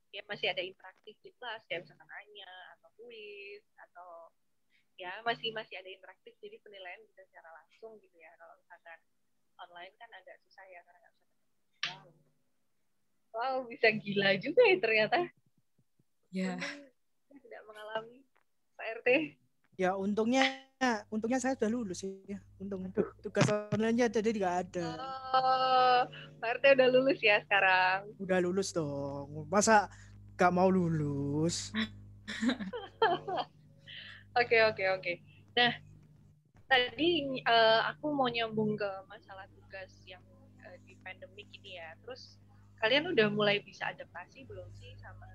ya 0.10 0.25
masih 0.25 0.50
ada 0.50 0.65
interaktif 0.65 1.13
di 1.22 1.29
kelas 1.38 1.62
kayak 1.70 1.86
misalkan 1.86 2.10
nanya 2.10 2.50
atau 2.74 2.89
kuis 2.98 3.62
atau 3.77 4.34
ya 4.98 5.22
masih 5.22 5.53
masih 5.53 5.77
ada 5.77 5.86
interaktif 5.86 6.34
jadi 6.41 6.58
penilaian 6.65 6.98
bisa 7.05 7.22
secara 7.29 7.53
langsung 7.62 8.01
gitu 8.01 8.17
ya. 8.17 8.34
Kalau 8.41 8.58
misalkan 8.58 9.00
online 9.62 9.93
kan 10.01 10.10
agak 10.17 10.41
susah 10.50 10.65
ya 10.65 10.81
karena 10.81 10.98
nggak 10.98 11.13
bisa. 11.13 11.29
Wow. 11.86 12.10
Wow, 13.31 13.55
bisa 13.70 13.88
gila 13.93 14.34
juga 14.41 14.62
ya 14.65 14.77
ternyata. 14.81 15.20
Ya. 16.34 16.58
Saya 17.29 17.38
tidak 17.38 17.62
mengalami 17.70 18.25
Pak 18.81 18.86
RT. 19.05 19.10
Ya 19.77 19.93
untungnya 19.93 20.41
untungnya 21.13 21.38
saya 21.38 21.53
sudah 21.53 21.69
lulus 21.69 22.01
ya. 22.25 22.41
Untung 22.57 22.89
tugas 23.21 23.45
online-nya 23.69 24.09
jadi 24.09 24.29
nggak 24.33 24.57
ada. 24.67 24.88
Oh, 25.33 26.01
Pak 26.41 26.57
RT 26.57 26.63
udah 26.77 26.88
lulus 26.89 27.19
ya 27.21 27.38
sekarang. 27.45 28.09
Udah 28.17 28.39
lulus 28.41 28.73
dong. 28.73 29.45
Masa 29.45 29.88
nggak 30.35 30.51
mau 30.53 30.69
lulus? 30.73 31.69
Oke, 34.31 34.63
oke, 34.63 34.79
oke. 34.95 35.13
Nah, 35.59 35.75
tadi 36.71 37.43
eh, 37.43 37.81
aku 37.83 38.15
mau 38.15 38.31
nyambung 38.31 38.79
ke 38.79 38.88
masalah 39.11 39.43
tugas 39.51 39.91
yang 40.07 40.23
eh, 40.63 40.79
di 40.88 40.95
pandemik 41.03 41.51
ini 41.51 41.75
ya. 41.75 42.00
Terus 42.00 42.39
kalian 42.79 43.11
udah 43.11 43.27
mulai 43.27 43.59
bisa 43.59 43.91
adaptasi 43.91 44.47
belum 44.47 44.71
sih 44.79 44.95
sama 45.03 45.27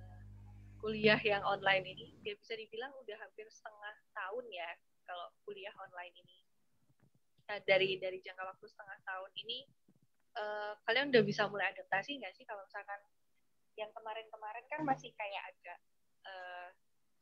kuliah 0.81 1.21
yang 1.21 1.45
online 1.45 1.85
ini? 1.93 2.17
Ya 2.25 2.41
bisa 2.41 2.57
dibilang 2.57 2.89
udah 3.05 3.21
hampir 3.21 3.45
setengah 3.53 3.95
tahun 4.17 4.45
ya 4.49 4.71
kalau 5.07 5.31
kuliah 5.47 5.73
online 5.79 6.15
ini. 6.21 6.39
Nah, 7.47 7.63
dari 7.63 7.97
dari 8.03 8.19
jangka 8.19 8.43
waktu 8.43 8.67
setengah 8.67 8.99
tahun 9.07 9.33
ini, 9.47 9.59
eh, 10.35 10.73
kalian 10.83 11.15
udah 11.15 11.23
bisa 11.23 11.47
mulai 11.47 11.71
adaptasi 11.71 12.19
nggak 12.19 12.35
sih? 12.35 12.45
Kalau 12.45 12.67
misalkan 12.67 13.01
yang 13.79 13.93
kemarin-kemarin 13.95 14.67
kan 14.67 14.81
masih 14.83 15.15
kayak 15.15 15.55
agak 15.55 15.79
eh, 16.27 16.69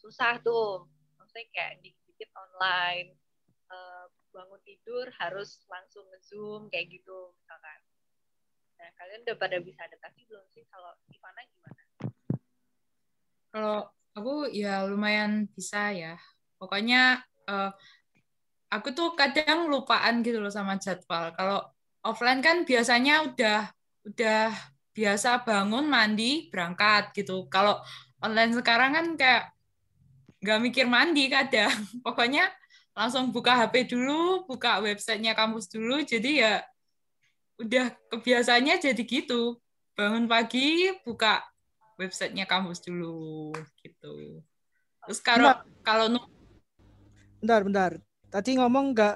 susah 0.00 0.40
tuh. 0.40 0.88
Maksudnya 1.20 1.46
kayak 1.52 1.72
dikit-dikit 1.84 2.30
online 2.32 3.14
eh, 3.68 4.06
bangun 4.34 4.60
tidur 4.66 5.06
harus 5.20 5.62
langsung 5.70 6.08
nge-zoom 6.10 6.66
kayak 6.72 6.90
gitu 6.90 7.36
misalkan. 7.38 7.80
Nah 8.80 8.88
kalian 8.98 9.22
udah 9.28 9.36
pada 9.38 9.56
bisa 9.60 9.80
adaptasi 9.86 10.26
belum 10.26 10.44
sih? 10.50 10.64
Kalau 10.72 10.92
Ivana 11.12 11.42
gimana? 11.46 11.82
Kalau 13.54 13.78
aku 14.16 14.50
ya 14.50 14.82
lumayan 14.88 15.46
bisa 15.52 15.94
ya. 15.94 16.18
Pokoknya 16.58 17.22
eh, 17.48 17.70
aku 18.74 18.90
tuh 18.90 19.14
kadang 19.14 19.70
lupaan 19.70 20.20
gitu 20.26 20.42
loh 20.42 20.50
sama 20.50 20.76
jadwal. 20.80 21.30
Kalau 21.36 21.62
offline 22.02 22.42
kan 22.42 22.66
biasanya 22.66 23.24
udah 23.24 23.70
udah 24.04 24.52
biasa 24.94 25.42
bangun, 25.42 25.86
mandi, 25.86 26.50
berangkat 26.50 27.10
gitu. 27.16 27.46
Kalau 27.50 27.80
online 28.22 28.54
sekarang 28.54 28.90
kan 28.94 29.06
kayak 29.18 29.44
nggak 30.42 30.60
mikir 30.60 30.86
mandi 30.86 31.30
kadang. 31.30 31.70
Pokoknya 32.06 32.50
langsung 32.94 33.34
buka 33.34 33.58
HP 33.58 33.90
dulu, 33.90 34.46
buka 34.46 34.78
websitenya 34.82 35.34
kampus 35.34 35.66
dulu. 35.70 36.02
Jadi 36.02 36.42
ya 36.44 36.62
udah 37.58 37.90
kebiasaannya 38.10 38.78
jadi 38.82 39.02
gitu. 39.02 39.58
Bangun 39.94 40.26
pagi, 40.26 40.90
buka 41.06 41.42
websitenya 41.98 42.46
kampus 42.46 42.82
dulu 42.82 43.54
gitu. 43.82 44.42
Terus 45.06 45.20
kalau 45.22 45.54
kalau 45.86 46.06
nu- 46.10 46.33
Bentar, 47.44 47.60
bentar. 47.60 47.92
Tadi 48.32 48.56
ngomong 48.56 48.96
nggak 48.96 49.14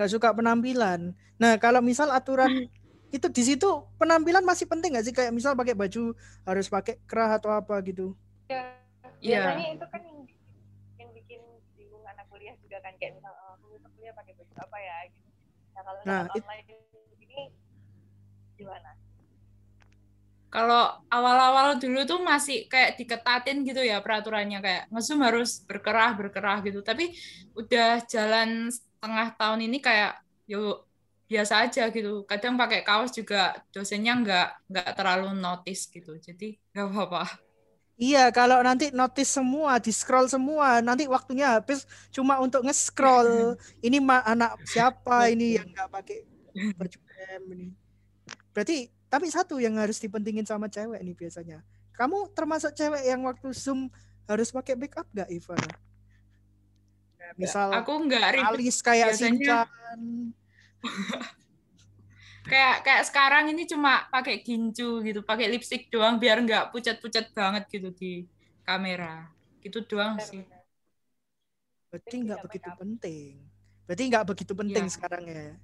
nggak 0.00 0.08
suka 0.08 0.32
penampilan. 0.32 1.12
Nah, 1.36 1.60
kalau 1.60 1.84
misal 1.84 2.08
aturan 2.08 2.48
itu 3.16 3.28
di 3.28 3.42
situ 3.44 3.68
penampilan 4.00 4.40
masih 4.40 4.64
penting 4.64 4.96
nggak 4.96 5.04
sih? 5.04 5.12
Kayak 5.12 5.36
misal 5.36 5.52
pakai 5.52 5.76
baju 5.76 6.16
harus 6.48 6.66
pakai 6.72 6.96
kerah 7.04 7.36
atau 7.36 7.52
apa 7.52 7.76
gitu. 7.84 8.16
ya 8.48 8.80
Iya. 9.20 9.52
biasanya 9.52 9.68
itu 9.76 9.86
kan 9.92 10.00
yang 10.00 10.18
bikin, 10.24 10.40
yang 10.96 11.10
bikin 11.12 11.40
bingung 11.76 12.04
anak 12.08 12.24
kuliah 12.32 12.56
juga 12.64 12.80
kan 12.80 12.96
kayak 12.96 13.20
misal 13.20 13.36
oh, 13.36 13.52
aku 13.60 13.76
kuliah 14.00 14.16
pakai 14.16 14.32
baju 14.32 14.54
apa 14.56 14.78
ya 14.80 14.96
gitu 15.12 15.28
nah 15.76 15.82
kalau 15.84 16.00
Nah, 16.08 16.24
nah, 16.24 16.32
it- 16.32 16.40
online 16.48 16.64
ini 17.20 17.40
gimana 18.56 18.90
Kalau 20.48 20.80
awal-awal 21.12 21.76
dulu 21.82 21.98
tuh 22.10 22.18
masih 22.24 22.56
kayak 22.72 22.96
diketatin 22.98 23.56
gitu 23.68 23.80
ya 23.84 24.00
peraturannya 24.04 24.58
kayak 24.64 24.82
ngesum 24.92 25.20
harus 25.26 25.60
berkerah 25.68 26.10
berkerah 26.18 26.58
gitu. 26.66 26.80
Tapi 26.80 27.12
udah 27.58 28.00
jalan 28.08 28.72
setengah 28.72 29.26
tahun 29.38 29.60
ini 29.68 29.78
kayak 29.84 30.10
yuk 30.48 30.88
biasa 31.28 31.54
aja 31.68 31.82
gitu. 31.92 32.24
Kadang 32.30 32.56
pakai 32.56 32.80
kaos 32.86 33.12
juga 33.12 33.52
dosennya 33.74 34.12
nggak 34.24 34.46
nggak 34.72 34.88
terlalu 34.96 35.26
notice 35.36 35.82
gitu. 35.92 36.16
Jadi 36.16 36.56
nggak 36.72 36.86
apa-apa. 36.92 37.22
Iya, 37.98 38.30
kalau 38.30 38.62
nanti 38.62 38.94
notice 38.94 39.30
semua, 39.42 39.72
di 39.82 39.90
scroll 39.90 40.30
semua, 40.30 40.78
nanti 40.86 41.02
waktunya 41.10 41.58
habis 41.58 41.82
cuma 42.14 42.38
untuk 42.38 42.62
nge-scroll. 42.62 43.58
Ini 43.86 43.98
ma- 43.98 44.22
anak 44.22 44.62
siapa 44.62 45.26
ini 45.34 45.58
yang 45.58 45.66
nggak 45.74 45.88
pakai 45.90 46.18
baju 46.78 46.98
M 47.38 47.42
ini. 47.54 47.66
Berarti 48.54 48.78
tapi 49.08 49.28
satu 49.28 49.56
yang 49.56 49.76
harus 49.76 49.96
dipentingin 49.98 50.44
sama 50.44 50.68
cewek 50.68 51.00
nih 51.00 51.16
biasanya. 51.16 51.64
Kamu 51.92 52.30
termasuk 52.30 52.72
cewek 52.72 53.02
yang 53.02 53.24
waktu 53.24 53.50
Zoom 53.50 53.88
harus 54.24 54.52
pakai 54.52 54.76
backup 54.76 55.08
nggak, 55.10 55.28
Ivan? 55.28 55.58
Nah, 55.58 57.32
Misal 57.34 57.68
Aku 57.74 57.92
nggak 58.04 58.38
alis 58.38 58.78
kayak 58.80 59.12
biasanya- 59.12 59.66
kayak 62.48 62.76
kayak 62.80 63.02
sekarang 63.04 63.44
ini 63.52 63.68
cuma 63.68 64.08
pakai 64.08 64.40
gincu 64.40 65.04
gitu, 65.04 65.20
pakai 65.20 65.52
lipstick 65.52 65.92
doang 65.92 66.16
biar 66.16 66.40
nggak 66.40 66.72
pucat-pucat 66.72 67.28
banget 67.36 67.68
gitu 67.68 67.88
di 67.92 68.12
kamera. 68.64 69.28
Gitu 69.60 69.84
doang 69.84 70.16
sih. 70.22 70.44
Berarti 71.88 72.16
nggak 72.20 72.40
begitu 72.44 72.68
backup. 72.68 72.80
penting. 72.80 73.32
Berarti 73.84 74.02
nggak 74.08 74.24
begitu 74.28 74.52
penting 74.52 74.84
Iya. 74.86 74.92
sekarang 74.92 75.24
ya. 75.24 75.56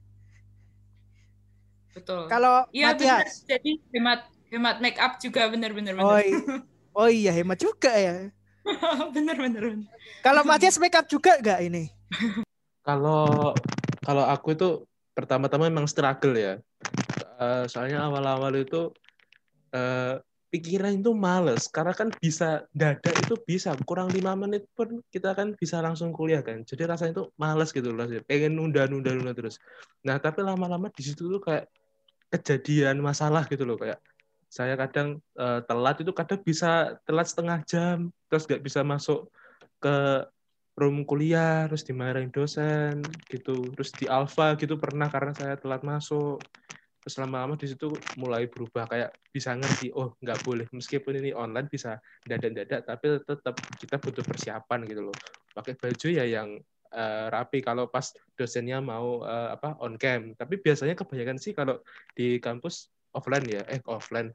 Betul. 1.94 2.26
Kalau 2.26 2.66
Iya 2.74 2.92
benar. 2.98 3.22
Matias, 3.22 3.46
Jadi 3.46 3.70
hemat 3.94 4.20
hemat 4.50 4.76
make 4.82 4.98
up 4.98 5.16
juga 5.22 5.46
benar-benar 5.46 5.94
oh, 5.98 6.18
benar. 6.18 6.26
i- 6.26 6.62
oh 6.94 7.08
iya 7.08 7.30
hemat 7.30 7.58
juga 7.62 7.94
ya. 7.94 8.28
bener-bener. 9.14 9.86
Kalau 10.20 10.42
Matias 10.42 10.76
make 10.82 10.98
up 10.98 11.06
juga 11.06 11.38
nggak 11.38 11.60
ini? 11.70 11.88
Kalau 12.88 13.56
kalau 14.04 14.28
aku 14.28 14.52
itu 14.52 14.84
pertama-tama 15.16 15.72
memang 15.72 15.88
struggle 15.88 16.36
ya. 16.36 16.60
Eh, 17.40 17.64
soalnya 17.64 18.04
awal-awal 18.04 18.52
itu 18.60 18.92
eh, 19.72 20.20
pikiran 20.52 21.00
itu 21.00 21.10
males 21.16 21.66
karena 21.72 21.96
kan 21.96 22.12
bisa 22.20 22.68
dada 22.76 23.10
itu 23.10 23.40
bisa 23.42 23.72
kurang 23.88 24.12
lima 24.12 24.36
menit 24.36 24.68
pun 24.76 25.00
kita 25.08 25.32
kan 25.32 25.56
bisa 25.56 25.80
langsung 25.80 26.12
kuliah 26.12 26.44
kan. 26.44 26.60
Jadi 26.62 26.84
rasanya 26.84 27.12
itu 27.16 27.24
males 27.40 27.72
gitu 27.72 27.88
loh. 27.88 28.04
Pengen 28.28 28.52
nunda-nunda 28.52 29.16
nunda 29.16 29.32
terus. 29.32 29.56
Nah 30.04 30.20
tapi 30.20 30.44
lama-lama 30.44 30.92
di 30.92 31.02
situ 31.02 31.24
tuh 31.24 31.40
kayak 31.40 31.64
kejadian 32.34 32.98
masalah 32.98 33.46
gitu 33.46 33.62
loh 33.62 33.78
kayak 33.78 34.02
saya 34.50 34.74
kadang 34.74 35.22
eh, 35.38 35.60
telat 35.66 36.02
itu 36.02 36.10
kadang 36.10 36.40
bisa 36.42 36.98
telat 37.06 37.26
setengah 37.30 37.58
jam 37.66 38.10
terus 38.26 38.46
nggak 38.46 38.62
bisa 38.62 38.82
masuk 38.82 39.30
ke 39.78 40.26
room 40.74 41.06
kuliah 41.06 41.70
terus 41.70 41.86
dimarahin 41.86 42.34
dosen 42.34 42.98
gitu 43.30 43.70
terus 43.78 43.94
di 43.94 44.10
alfa 44.10 44.58
gitu 44.58 44.74
pernah 44.78 45.06
karena 45.06 45.32
saya 45.34 45.54
telat 45.54 45.86
masuk. 45.86 46.42
Terus 47.04 47.20
lama-lama 47.20 47.52
di 47.60 47.68
situ 47.68 47.92
mulai 48.16 48.48
berubah 48.48 48.88
kayak 48.88 49.12
bisa 49.28 49.52
ngerti 49.52 49.92
oh 49.92 50.16
nggak 50.24 50.40
boleh. 50.40 50.66
Meskipun 50.72 51.20
ini 51.20 51.30
online 51.36 51.68
bisa 51.68 52.00
dadak-dadak 52.24 52.80
tapi 52.88 53.20
tetap 53.20 53.54
kita 53.76 53.96
butuh 54.00 54.24
persiapan 54.24 54.88
gitu 54.88 55.12
loh. 55.12 55.16
Pakai 55.52 55.76
baju 55.76 56.08
ya 56.08 56.24
yang 56.24 56.58
eh, 56.94 57.26
rapi 57.28 57.58
kalau 57.60 57.90
pas 57.90 58.06
dosennya 58.38 58.78
mau 58.78 59.20
eh, 59.26 59.48
apa 59.58 59.74
on 59.82 59.98
cam 59.98 60.32
tapi 60.38 60.62
biasanya 60.62 60.94
kebanyakan 60.94 61.36
sih 61.36 61.50
kalau 61.52 61.82
di 62.14 62.38
kampus 62.38 62.88
offline 63.14 63.46
ya 63.46 63.62
eh 63.66 63.82
offline 63.86 64.30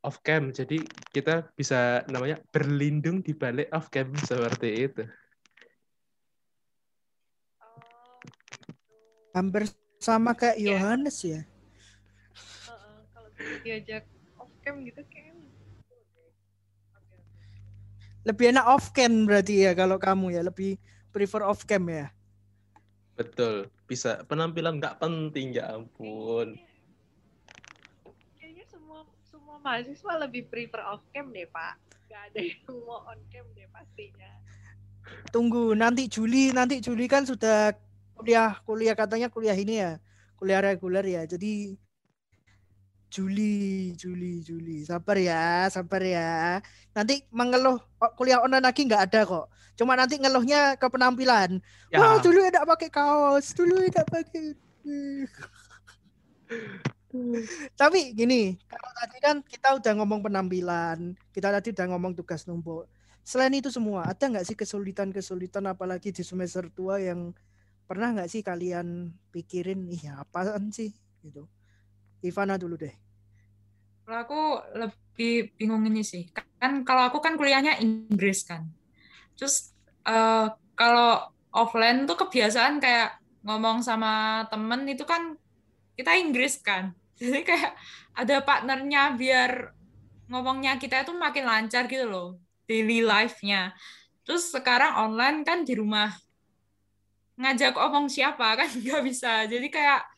off 0.00 0.20
cam 0.24 0.48
jadi 0.52 0.80
kita 1.12 1.52
bisa 1.52 2.04
namanya 2.08 2.40
berlindung 2.48 3.20
di 3.20 3.36
balik 3.36 3.68
off 3.72 3.92
cam 3.92 4.08
seperti 4.28 4.88
itu 4.88 5.04
Oh, 7.60 8.16
gitu. 8.24 8.56
Hampir 9.36 9.62
sama 10.00 10.32
kayak 10.32 10.56
Iya. 10.56 10.76
Yohanes 10.76 11.18
ya. 11.20 11.40
Heeh, 12.64 12.98
kalau 13.12 13.28
bisa 13.36 13.54
diajak 13.64 14.04
off 14.40 14.52
cam 14.64 14.80
gitu 14.84 15.00
kayak. 15.08 15.36
Lebih 18.20 18.52
enak 18.52 18.66
off 18.68 18.92
cam 18.92 19.24
berarti 19.24 19.64
ya 19.64 19.72
kalau 19.72 19.96
kamu 19.96 20.36
ya, 20.36 20.44
lebih 20.44 20.76
prefer 21.10 21.42
off 21.44 21.66
cam 21.66 21.84
ya. 21.90 22.08
Betul, 23.18 23.68
bisa 23.84 24.24
penampilan 24.24 24.80
nggak 24.80 24.96
penting 24.96 25.52
ya 25.52 25.76
ampun. 25.76 26.56
Kayaknya- 28.40 28.68
semua 28.70 29.04
semua 29.28 29.56
mahasiswa 29.60 30.12
lebih 30.24 30.48
prefer 30.48 30.80
off 30.88 31.04
cam 31.12 31.28
deh 31.28 31.44
pak. 31.50 31.76
Gak 32.08 32.32
ada 32.32 32.40
yang 32.42 32.74
mau 32.82 33.04
on 33.06 33.20
cam 33.28 33.46
deh 33.54 33.68
pastinya. 33.70 34.30
Tunggu 35.34 35.76
nanti 35.76 36.06
Juli, 36.08 36.50
nanti 36.54 36.80
Juli 36.80 37.06
kan 37.10 37.26
sudah 37.28 37.74
kuliah 38.16 38.56
kuliah 38.64 38.94
katanya 38.96 39.28
kuliah 39.28 39.56
ini 39.56 39.80
ya, 39.80 39.92
kuliah 40.36 40.60
reguler 40.64 41.04
ya. 41.04 41.22
Jadi 41.28 41.76
Juli, 43.10 43.90
Juli, 43.98 44.38
Juli. 44.40 44.86
Sabar 44.86 45.18
ya, 45.18 45.66
sabar 45.66 45.98
ya. 45.98 46.62
Nanti 46.94 47.26
mengeluh 47.34 47.82
kuliah 48.14 48.38
online 48.38 48.62
lagi 48.62 48.86
nggak 48.86 49.10
ada 49.10 49.20
kok. 49.26 49.46
Cuma 49.74 49.98
nanti 49.98 50.14
ngeluhnya 50.16 50.78
ke 50.78 50.86
penampilan. 50.86 51.58
Ya, 51.90 51.98
Wah, 51.98 52.22
dulu 52.22 52.38
tidak 52.46 52.70
pakai 52.70 52.88
kaos, 52.88 53.50
dulu 53.58 53.82
tidak 53.90 54.06
pakai. 54.06 54.54
Tapi 57.74 58.14
gini, 58.14 58.54
kalau 58.70 58.90
tadi 58.94 59.18
kan 59.18 59.36
kita 59.42 59.74
udah 59.74 59.92
ngomong 59.98 60.22
penampilan, 60.22 61.18
kita 61.34 61.50
tadi 61.50 61.74
udah 61.74 61.86
ngomong 61.90 62.14
tugas 62.14 62.46
numpuk. 62.46 62.86
Selain 63.26 63.50
itu 63.50 63.74
semua, 63.74 64.06
ada 64.06 64.22
nggak 64.22 64.46
sih 64.46 64.54
kesulitan-kesulitan 64.54 65.66
apalagi 65.66 66.14
di 66.14 66.22
semester 66.22 66.70
tua 66.70 67.02
yang 67.02 67.34
pernah 67.90 68.14
nggak 68.14 68.30
sih 68.30 68.46
kalian 68.46 69.10
pikirin, 69.34 69.90
iya 69.90 70.22
apaan 70.22 70.70
sih 70.70 70.94
gitu. 71.26 71.50
Ivana 72.20 72.60
dulu 72.60 72.76
deh. 72.76 72.94
Kalau 74.04 74.18
aku 74.26 74.42
lebih 74.76 75.54
bingung 75.56 75.86
ini 75.86 76.02
sih. 76.02 76.28
Kan 76.60 76.82
kalau 76.84 77.08
aku 77.08 77.22
kan 77.22 77.38
kuliahnya 77.38 77.78
Inggris 77.80 78.42
kan. 78.42 78.68
Terus 79.38 79.72
eh, 80.04 80.46
kalau 80.76 81.30
offline 81.54 82.04
tuh 82.04 82.18
kebiasaan 82.26 82.82
kayak 82.82 83.20
ngomong 83.46 83.80
sama 83.80 84.44
temen 84.52 84.84
itu 84.84 85.06
kan 85.06 85.38
kita 85.96 86.16
Inggris 86.18 86.60
kan. 86.60 86.92
Jadi 87.20 87.46
kayak 87.46 87.72
ada 88.16 88.42
partnernya 88.42 89.14
biar 89.14 89.72
ngomongnya 90.30 90.78
kita 90.78 91.06
itu 91.06 91.12
makin 91.14 91.44
lancar 91.46 91.86
gitu 91.86 92.06
loh. 92.10 92.28
Daily 92.66 93.02
life-nya. 93.02 93.74
Terus 94.26 94.50
sekarang 94.50 94.94
online 94.98 95.42
kan 95.42 95.62
di 95.62 95.74
rumah. 95.74 96.10
Ngajak 97.40 97.78
omong 97.78 98.10
siapa 98.10 98.58
kan 98.58 98.68
nggak 98.82 99.02
bisa. 99.06 99.46
Jadi 99.46 99.70
kayak 99.70 100.09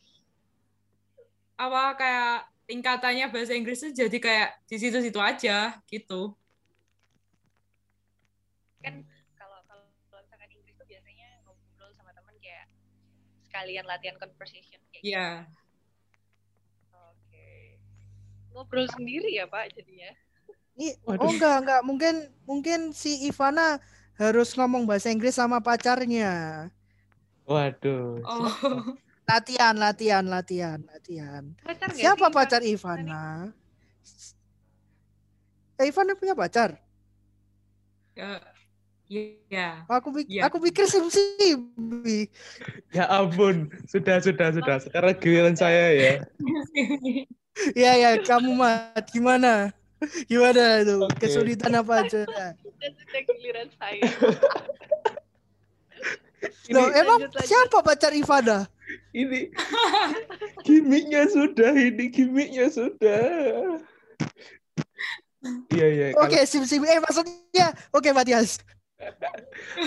apa 1.57 1.81
kayak 1.95 2.37
tingkatannya 2.65 3.27
bahasa 3.29 3.53
Inggris 3.53 3.83
tuh 3.83 3.91
jadi 3.91 4.17
kayak 4.17 4.49
di 4.65 4.75
situ-situ 4.79 5.19
aja 5.19 5.77
gitu. 5.87 6.33
Kan 8.81 9.03
kalau 9.37 9.59
kalau 9.67 9.85
misalkan 10.23 10.49
Inggris 10.51 10.75
tuh 10.75 10.87
biasanya 10.87 11.43
ngobrol 11.45 11.91
sama 11.95 12.11
teman 12.15 12.35
kayak 12.39 12.65
sekalian 13.45 13.85
latihan 13.85 14.17
conversation 14.17 14.79
kayak 14.91 15.01
gitu. 15.03 15.13
Iya. 15.13 15.29
Oke. 16.91 17.77
Ngobrol 18.55 18.87
sendiri 18.91 19.29
ya 19.35 19.45
pak 19.45 19.75
jadinya. 19.75 20.11
Ini 20.73 20.97
oh 21.05 21.29
enggak 21.29 21.57
enggak 21.61 21.81
mungkin 21.85 22.15
mungkin 22.49 22.79
si 22.97 23.29
Ivana 23.29 23.77
harus 24.17 24.57
ngomong 24.57 24.89
bahasa 24.89 25.13
Inggris 25.13 25.37
sama 25.37 25.61
pacarnya. 25.61 26.67
Waduh. 27.45 28.23
Oh. 28.23 28.97
Latihan, 29.23 29.73
latihan, 29.79 30.23
latihan, 30.27 30.79
latihan. 30.83 31.43
Pacar 31.63 31.89
Siapa 31.95 32.27
sih, 32.27 32.33
pacar? 32.35 32.61
Ivana? 32.61 33.23
Eh, 35.79 35.87
Ivana 35.87 36.11
punya 36.19 36.35
pacar? 36.35 36.75
Ya. 38.13 38.43
Iya. 39.07 39.83
Aku 39.87 40.09
pik- 40.11 40.27
Iya. 40.31 40.41
aku 40.47 40.57
pikir 40.59 40.87
sim 40.89 41.05
Ya 42.91 43.05
ampun, 43.07 43.69
sudah 43.87 44.19
sudah 44.19 44.49
sudah. 44.51 44.77
Sekarang 44.81 45.13
giliran 45.19 45.55
saya 45.55 45.85
ya. 45.93 46.13
Iya 47.77 47.91
ya, 47.95 48.09
kamu 48.25 48.57
mat 48.57 49.05
gimana? 49.13 49.71
Gimana 50.25 50.81
itu? 50.83 50.99
Oke. 51.05 51.29
Kesulitan 51.29 51.77
apa 51.77 52.03
aja? 52.03 52.25
Sudah 52.27 53.21
giliran 53.29 53.69
saya. 53.77 54.01
Loh, 56.73 56.87
emang 56.91 57.23
lanjut, 57.23 57.31
lanjut. 57.39 57.47
siapa 57.47 57.77
pacar 57.79 58.11
Ivana? 58.11 58.67
Ini 59.13 59.53
gimmicknya 60.65 61.29
sudah, 61.29 61.71
ini 61.77 62.09
gimmicknya 62.09 62.67
sudah. 62.73 63.23
Iya 65.69 65.87
iya. 65.87 66.07
Oke, 66.17 66.43
sim 66.49 66.63
sim. 66.65 66.81
Eh 66.83 66.99
maksudnya, 66.99 67.77
oke 67.93 68.09
Matias. 68.11 68.59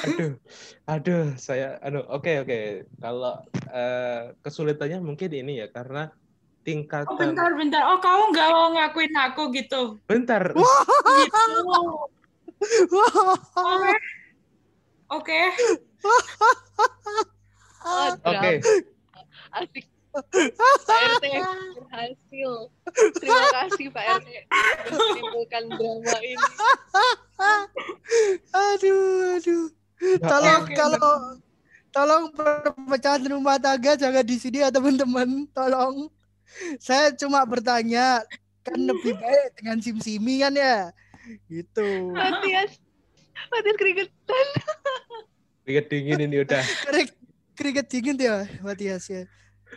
aduh, 0.04 0.32
aduh, 0.84 1.24
saya, 1.40 1.80
aduh, 1.80 2.04
oke 2.12 2.44
oke. 2.44 2.84
Kalau 3.00 3.40
eh, 3.72 4.36
kesulitannya 4.44 5.00
mungkin 5.00 5.32
ini 5.32 5.64
ya 5.64 5.72
karena 5.72 6.12
tingkatan. 6.66 7.08
Oh 7.08 7.16
bentar 7.16 7.50
bentar. 7.56 7.82
Oh 7.88 7.98
kamu 8.02 8.22
nggak 8.34 8.48
mau 8.52 8.68
ngakuin 8.76 9.14
aku 9.16 9.42
gitu? 9.56 9.96
Bentar. 10.04 10.52
Gitu. 10.52 11.54
Oke. 13.56 13.94
Oke. 15.08 15.40
Oke. 18.26 18.52
Asik. 19.56 19.86
Pak 20.16 21.00
RT 21.20 21.24
berhasil. 21.76 22.50
Terima 23.20 23.46
kasih 23.52 23.86
Pak 23.92 24.04
RT 24.20 24.28
menimbulkan 24.88 25.64
drama 25.76 26.16
ini. 26.24 26.36
aduh, 28.52 29.36
aduh. 29.36 29.64
Ya 29.96 30.28
Tolong 30.28 30.60
oke, 30.64 30.72
kalau 30.76 31.08
tolong 31.88 32.24
perpecahan 32.32 33.24
rumah 33.28 33.56
tangga 33.56 33.96
jangan 33.96 34.24
di 34.24 34.36
sini 34.36 34.60
ya 34.64 34.68
teman-teman. 34.72 35.48
Tolong. 35.52 36.08
Saya 36.80 37.12
cuma 37.16 37.44
bertanya 37.44 38.24
kan 38.64 38.76
lebih 38.76 39.16
baik 39.16 39.56
dengan 39.60 39.76
sim-simi 39.80 40.40
kan 40.40 40.52
ya. 40.52 40.92
Gitu. 41.48 42.12
Matias. 42.12 42.76
Matias 43.52 43.76
keringetan. 43.76 44.46
keringet 45.64 45.86
dingin 45.90 46.18
ini 46.24 46.36
udah. 46.44 46.64
Kering, 46.88 47.08
keringet 47.56 47.86
dingin 47.90 48.16
ya 48.16 48.44
Matias 48.60 49.08
ya. 49.08 49.24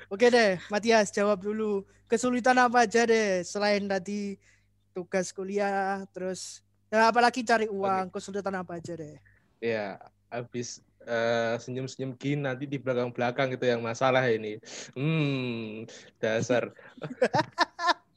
Oke 0.10 0.34
deh, 0.34 0.58
Matias 0.74 1.14
jawab 1.14 1.38
dulu. 1.46 1.86
Kesulitan 2.10 2.58
apa 2.58 2.90
aja 2.90 3.06
deh 3.06 3.46
selain 3.46 3.86
tadi 3.86 4.42
tugas 4.90 5.30
kuliah 5.30 6.02
terus 6.10 6.66
ya 6.90 7.14
apalagi 7.14 7.46
cari 7.46 7.70
uang, 7.70 8.10
kesulitan 8.10 8.58
apa 8.58 8.82
aja 8.82 8.98
deh. 8.98 9.22
Ya, 9.62 10.02
habis 10.34 10.82
eh, 11.06 11.62
senyum-senyum 11.62 12.18
gini 12.18 12.42
nanti 12.42 12.66
di 12.66 12.82
belakang-belakang 12.82 13.54
itu 13.54 13.70
yang 13.70 13.86
masalah 13.86 14.26
ini. 14.26 14.58
Hmm, 14.98 15.86
dasar. 16.18 16.74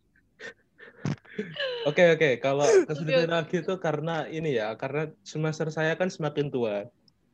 Oke 1.83 2.14
oke, 2.14 2.38
kalau 2.38 2.62
kesulitan 2.87 3.26
lagi 3.26 3.59
itu 3.59 3.74
karena 3.83 4.22
ini 4.31 4.55
ya, 4.55 4.78
karena 4.78 5.11
semester 5.26 5.66
saya 5.74 5.98
kan 5.98 6.07
semakin 6.07 6.46
tua. 6.46 6.87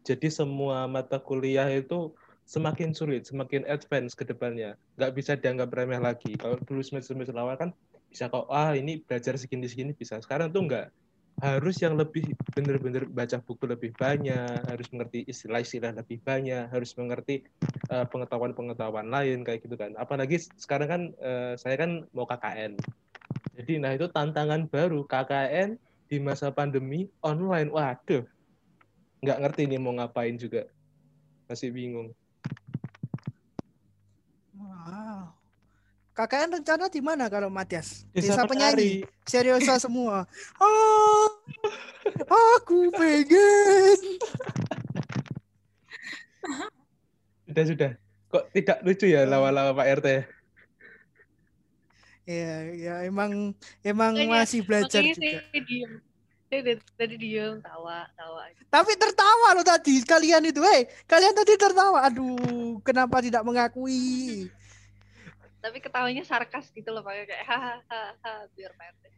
Jadi 0.08 0.32
semua 0.32 0.88
mata 0.88 1.20
kuliah 1.20 1.68
itu 1.68 2.16
semakin 2.48 2.96
sulit, 2.96 3.28
semakin 3.28 3.68
advance 3.68 4.16
ke 4.16 4.24
depannya. 4.24 4.80
Nggak 4.96 5.12
bisa 5.12 5.32
dianggap 5.36 5.68
remeh 5.68 6.00
lagi. 6.00 6.32
Kalau 6.40 6.56
dulu 6.64 6.80
semester-semester 6.80 7.36
awal 7.36 7.60
kan 7.60 7.70
bisa 8.08 8.32
kok, 8.32 8.48
ah 8.48 8.72
ini 8.72 9.04
belajar 9.04 9.36
segini-segini 9.36 9.92
bisa. 9.92 10.16
Sekarang 10.24 10.48
tuh 10.48 10.64
nggak. 10.64 10.88
Harus 11.38 11.78
yang 11.78 11.94
lebih 11.94 12.34
bener-bener 12.50 13.06
baca 13.06 13.38
buku 13.38 13.62
lebih 13.70 13.94
banyak, 13.94 14.58
harus 14.66 14.90
mengerti 14.90 15.22
istilah-istilah 15.30 15.94
lebih 15.94 16.18
banyak, 16.24 16.66
harus 16.66 16.90
mengerti 16.98 17.46
eh, 17.94 18.06
pengetahuan-pengetahuan 18.10 19.06
lain 19.06 19.46
kayak 19.46 19.62
gitu 19.62 19.78
kan. 19.78 19.94
Apalagi 19.94 20.42
sekarang 20.58 20.88
kan 20.88 21.02
eh, 21.20 21.54
saya 21.54 21.78
kan 21.78 22.08
mau 22.10 22.26
KKN. 22.26 22.74
Jadi 23.54 23.72
nah 23.78 23.94
itu 23.94 24.10
tantangan 24.10 24.66
baru 24.66 25.06
KKN 25.06 25.78
di 26.10 26.18
masa 26.18 26.50
pandemi 26.50 27.06
online. 27.22 27.70
Waduh, 27.70 28.26
nggak 29.22 29.38
ngerti 29.38 29.62
nih 29.70 29.78
mau 29.78 29.94
ngapain 29.94 30.34
juga. 30.34 30.66
Masih 31.46 31.70
bingung. 31.70 32.17
Wow. 34.58 35.30
KKN 36.12 36.58
rencana 36.58 36.90
di 36.90 36.98
mana 36.98 37.30
kalau 37.30 37.46
Matias? 37.46 38.02
Desa 38.10 38.42
Desa, 38.42 38.42
penyanyi. 38.42 39.06
Seriosa 39.22 39.78
semua. 39.78 40.26
Ah, 40.58 41.26
aku 42.58 42.90
pengen. 42.90 43.98
Sudah 47.46 47.64
sudah. 47.64 47.90
Kok 48.28 48.44
tidak 48.52 48.78
lucu 48.82 49.06
ya 49.08 49.24
lawa-lawa 49.24 49.72
Pak 49.72 49.88
RT? 50.02 50.08
Ya, 52.28 52.54
ya 52.76 52.94
emang 53.08 53.56
emang 53.80 54.12
Makanya- 54.12 54.44
masih 54.44 54.60
belajar 54.60 55.00
Makanya 55.00 55.14
juga. 55.16 55.38
saya 55.48 55.60
diem. 55.64 55.92
Saya 56.48 56.64
dari 56.64 56.80
tadi 56.96 57.20
diem, 57.20 57.60
tawa, 57.60 58.08
tawa. 58.16 58.48
Tapi 58.72 58.92
tertawa 58.96 59.52
loh 59.52 59.60
tadi 59.60 60.00
kalian 60.00 60.48
itu, 60.48 60.64
eh 60.64 60.88
kalian 61.04 61.36
tadi 61.36 61.60
tertawa. 61.60 62.08
Aduh, 62.08 62.80
kenapa 62.80 63.20
tidak 63.20 63.44
mengakui? 63.44 64.48
Tapi 65.60 65.76
ketawanya 65.84 66.24
sarkas 66.24 66.72
gitu 66.72 66.88
loh, 66.88 67.04
Pak. 67.04 67.28
Kayak 67.28 67.44
hahaha, 67.44 68.48
biar 68.56 68.72
ampun, 68.80 69.12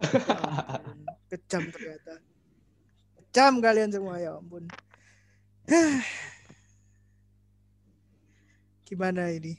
Kejam 1.32 1.64
ternyata. 1.72 2.20
Kejam 3.16 3.64
kalian 3.64 3.88
semua 3.88 4.20
ya 4.20 4.36
ampun. 4.36 4.68
Gimana 8.84 9.32
ini? 9.32 9.56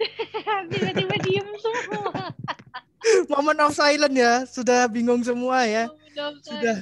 Tiba-tiba 0.72 1.16
diem. 1.20 1.48
Moment 3.56 3.72
of 3.72 3.80
silent 3.80 4.12
ya, 4.12 4.44
sudah 4.44 4.84
bingung 4.84 5.24
semua 5.24 5.64
ya. 5.64 5.88
Sudah. 5.88 6.28
Sudah. 6.44 6.76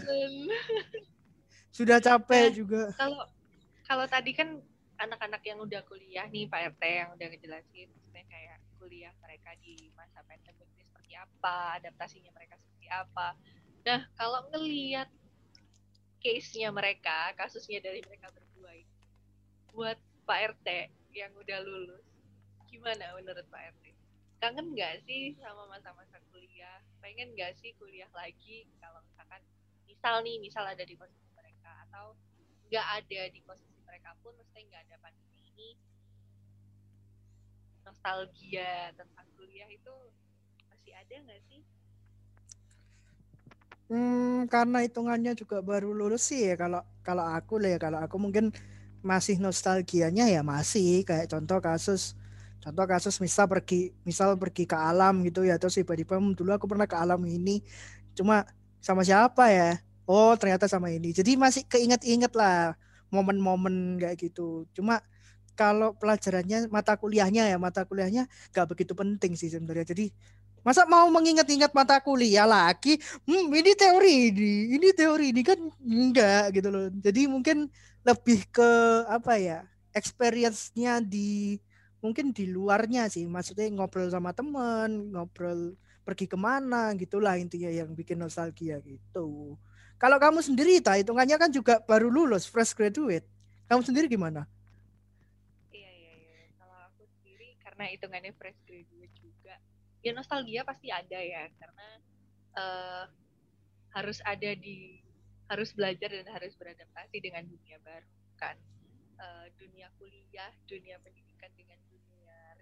Sudah 1.78 1.98
capek 2.02 2.50
Nah. 2.50 2.54
juga. 2.54 2.82
Kalau 2.98 3.22
kalau 3.86 4.06
tadi 4.10 4.34
kan 4.34 4.58
anak-anak 4.98 5.38
yang 5.46 5.62
udah 5.62 5.86
kuliah 5.86 6.26
nih 6.26 6.50
Pak 6.50 6.74
RT 6.74 6.82
yang 6.82 7.10
udah 7.14 7.26
ngejelasin 7.30 7.86
maksudnya 7.94 8.26
kayak 8.26 8.58
kuliah 8.82 9.14
mereka 9.22 9.54
di 9.62 9.86
masa 9.94 10.18
pandemi 10.26 10.66
ini 10.74 10.82
seperti 10.82 11.14
apa, 11.14 11.78
adaptasinya 11.78 12.34
mereka 12.34 12.58
seperti 12.58 12.86
apa. 12.90 13.38
Nah, 13.86 14.00
kalau 14.18 14.42
ngelihat 14.50 15.06
case-nya 16.18 16.74
mereka, 16.74 17.38
kasusnya 17.38 17.78
dari 17.78 18.02
mereka 18.02 18.34
berdua 18.34 18.74
ini, 18.74 18.98
buat 19.70 19.98
Pak 20.26 20.58
RT 20.58 20.68
yang 21.14 21.30
udah 21.38 21.58
lulus, 21.62 22.02
gimana 22.66 23.14
menurut 23.14 23.46
Pak 23.46 23.62
RT? 23.78 23.94
Kangen 24.42 24.74
nggak 24.74 25.06
sih 25.06 25.38
sama 25.38 25.70
masa-masa 25.70 26.18
kuliah? 26.54 26.78
Pengen 27.02 27.34
nggak 27.34 27.50
sih 27.58 27.74
kuliah 27.82 28.06
lagi 28.14 28.62
kalau 28.78 29.02
misalkan 29.10 29.42
misal 29.90 30.22
nih, 30.22 30.38
misal 30.38 30.62
ada 30.62 30.86
di 30.86 30.94
posisi 30.94 31.26
mereka 31.34 31.82
atau 31.90 32.14
nggak 32.70 32.86
ada 33.02 33.20
di 33.34 33.42
posisi 33.42 33.74
mereka 33.82 34.14
pun 34.22 34.38
mesti 34.38 34.62
nggak 34.70 34.86
ada 34.86 34.96
pandemi 35.02 35.50
ini 35.50 35.74
nostalgia 37.82 38.94
tentang 38.94 39.26
kuliah 39.34 39.66
itu 39.66 39.94
masih 40.70 40.94
ada 40.94 41.14
nggak 41.26 41.42
sih? 41.50 41.66
Hmm, 43.90 44.46
karena 44.46 44.86
hitungannya 44.86 45.34
juga 45.34 45.58
baru 45.58 45.90
lulus 45.90 46.30
sih 46.30 46.38
ya 46.38 46.54
kalau 46.54 46.86
kalau 47.02 47.26
aku 47.34 47.58
lah 47.58 47.74
ya 47.74 47.78
kalau 47.82 47.98
aku 47.98 48.16
mungkin 48.22 48.54
masih 49.02 49.42
nostalgianya 49.42 50.30
ya 50.30 50.46
masih 50.46 51.02
kayak 51.02 51.26
contoh 51.34 51.58
kasus 51.58 52.14
contoh 52.64 52.84
kasus 52.88 53.14
misal 53.20 53.44
pergi 53.52 53.92
misal 54.08 54.34
pergi 54.40 54.64
ke 54.64 54.76
alam 54.76 55.20
gitu 55.28 55.44
ya 55.44 55.60
terus 55.60 55.76
tiba-tiba 55.76 56.16
"Hmm, 56.16 56.32
dulu 56.32 56.50
aku 56.56 56.66
pernah 56.70 56.88
ke 56.88 56.96
alam 56.96 57.20
ini 57.28 57.60
cuma 58.16 58.44
sama 58.84 59.02
siapa 59.04 59.48
ya? 59.52 59.80
Oh 60.04 60.36
ternyata 60.36 60.68
sama 60.68 60.92
ini. 60.92 61.10
Jadi 61.16 61.36
masih 61.40 61.64
keinget-inget 61.64 62.32
lah 62.36 62.76
momen-momen 63.08 63.96
kayak 64.00 64.16
gitu. 64.20 64.68
Cuma 64.76 65.00
kalau 65.56 65.94
pelajarannya 65.96 66.68
mata 66.68 66.92
kuliahnya 66.98 67.48
ya 67.48 67.56
mata 67.60 67.86
kuliahnya 67.88 68.26
nggak 68.52 68.66
begitu 68.74 68.92
penting 68.96 69.32
sih 69.38 69.48
sebenarnya. 69.52 69.86
Jadi 69.96 70.12
masa 70.66 70.84
mau 70.88 71.06
mengingat-ingat 71.12 71.72
mata 71.76 72.00
kuliah 72.04 72.44
lagi? 72.48 72.96
Hmm, 73.28 73.48
ini 73.52 73.72
teori 73.76 74.14
ini, 74.32 74.52
ini 74.76 74.88
teori 74.96 75.24
ini 75.32 75.42
kan 75.44 75.58
enggak 75.80 76.42
gitu 76.56 76.68
loh. 76.72 76.86
Jadi 77.00 77.20
mungkin 77.30 77.68
lebih 78.04 78.48
ke 78.52 78.70
apa 79.08 79.32
ya 79.40 79.58
experience-nya 79.96 81.00
di 81.04 81.56
mungkin 82.04 82.36
di 82.36 82.44
luarnya 82.44 83.08
sih. 83.08 83.24
Maksudnya 83.24 83.72
ngobrol 83.72 84.12
sama 84.12 84.36
teman, 84.36 85.08
ngobrol 85.08 85.72
pergi 86.04 86.28
ke 86.28 86.36
mana 86.36 86.92
gitulah 87.00 87.40
intinya 87.40 87.72
yang 87.72 87.96
bikin 87.96 88.20
nostalgia 88.20 88.76
gitu. 88.84 89.56
Kalau 89.96 90.20
kamu 90.20 90.44
sendiri, 90.44 90.84
ta 90.84 91.00
hitungannya 91.00 91.40
kan 91.40 91.48
juga 91.48 91.80
baru 91.80 92.12
lulus, 92.12 92.44
fresh 92.44 92.76
graduate. 92.76 93.24
Kamu 93.72 93.80
sendiri 93.80 94.04
gimana? 94.04 94.44
Iya 95.72 95.88
iya 95.88 96.12
iya. 96.20 96.40
Kalau 96.60 96.76
aku 96.92 97.08
sendiri 97.08 97.56
karena 97.64 97.88
hitungannya 97.88 98.36
fresh 98.36 98.60
graduate 98.68 99.16
juga, 99.16 99.56
ya 100.04 100.12
nostalgia 100.12 100.60
pasti 100.68 100.92
ada 100.92 101.16
ya 101.16 101.48
karena 101.56 101.88
eh, 102.52 103.04
harus 103.96 104.20
ada 104.28 104.50
di 104.52 105.00
harus 105.48 105.72
belajar 105.72 106.12
dan 106.12 106.28
harus 106.28 106.52
beradaptasi 106.60 107.16
dengan 107.24 107.48
dunia 107.48 107.80
baru 107.80 108.12
kan. 108.36 108.60
Eh, 109.16 109.46
dunia 109.56 109.88
kuliah, 109.96 110.52
dunia 110.68 111.00
pendidikan 111.00 111.48
dengan 111.56 111.80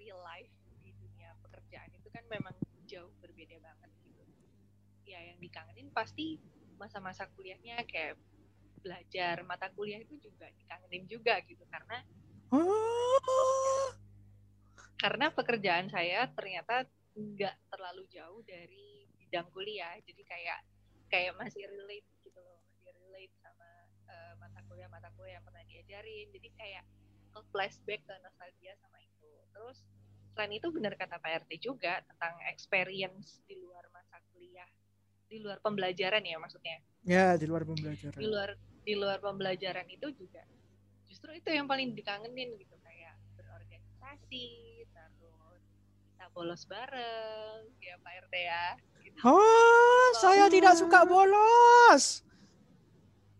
real 0.02 0.18
life 0.26 0.50
di 0.82 0.90
dunia 0.98 1.30
pekerjaan 1.46 1.86
itu 1.94 2.08
kan 2.10 2.26
memang 2.26 2.54
jauh 2.90 3.14
berbeda 3.22 3.54
banget 3.62 3.90
gitu. 4.02 4.22
Ya 5.06 5.22
yang 5.22 5.38
dikangenin 5.38 5.94
pasti 5.94 6.42
masa-masa 6.74 7.30
kuliahnya 7.38 7.86
kayak 7.86 8.18
belajar 8.82 9.46
mata 9.46 9.70
kuliah 9.70 10.02
itu 10.02 10.18
juga 10.18 10.50
dikangenin 10.58 11.06
juga 11.06 11.38
gitu 11.46 11.62
karena 11.70 12.02
karena 14.98 15.30
pekerjaan 15.30 15.86
saya 15.86 16.26
ternyata 16.34 16.90
nggak 17.14 17.54
terlalu 17.70 18.02
jauh 18.10 18.42
dari 18.42 19.06
bidang 19.22 19.46
kuliah. 19.54 19.94
Jadi 20.02 20.22
kayak 20.26 20.60
kayak 21.06 21.38
masih 21.38 21.62
relate 21.70 22.08
gitu 22.26 22.42
loh 22.42 22.58
masih 22.74 22.90
relate 22.98 23.34
sama 23.38 23.62
aku 25.12 25.30
yang 25.30 25.44
pernah 25.46 25.62
diajarin. 25.70 26.26
Jadi 26.34 26.48
kayak 26.58 26.84
ke 27.30 27.40
flashback 27.54 28.02
ke 28.02 28.14
nostalgia 28.26 28.74
sama 28.82 28.98
terus 29.52 29.78
selain 30.32 30.52
itu 30.56 30.68
benar 30.72 30.96
kata 30.96 31.20
Pak 31.20 31.44
RT 31.44 31.60
juga 31.60 32.00
tentang 32.02 32.34
experience 32.48 33.44
di 33.44 33.60
luar 33.60 33.84
masa 33.92 34.16
kuliah 34.32 34.68
di 35.28 35.40
luar 35.40 35.60
pembelajaran 35.60 36.24
ya 36.24 36.36
maksudnya 36.36 36.80
Ya, 37.02 37.34
di 37.36 37.44
luar 37.44 37.62
pembelajaran. 37.62 38.16
di 38.16 38.26
luar 38.26 38.50
di 38.82 38.94
luar 38.96 39.18
pembelajaran 39.18 39.86
itu 39.88 40.08
juga 40.14 40.42
justru 41.06 41.30
itu 41.32 41.48
yang 41.52 41.68
paling 41.68 41.92
dikangenin 41.92 42.56
gitu 42.56 42.74
kayak 42.80 43.14
berorganisasi 43.36 44.48
terus 44.88 45.62
kita 46.08 46.26
bolos 46.32 46.62
bareng 46.64 47.68
ya 47.78 47.94
Pak 47.98 48.12
RT 48.26 48.34
ya 48.38 48.66
gitu. 49.02 49.18
Oh, 49.22 50.06
saya 50.16 50.48
tidak 50.48 50.74
suka 50.74 51.04
bolos. 51.04 52.22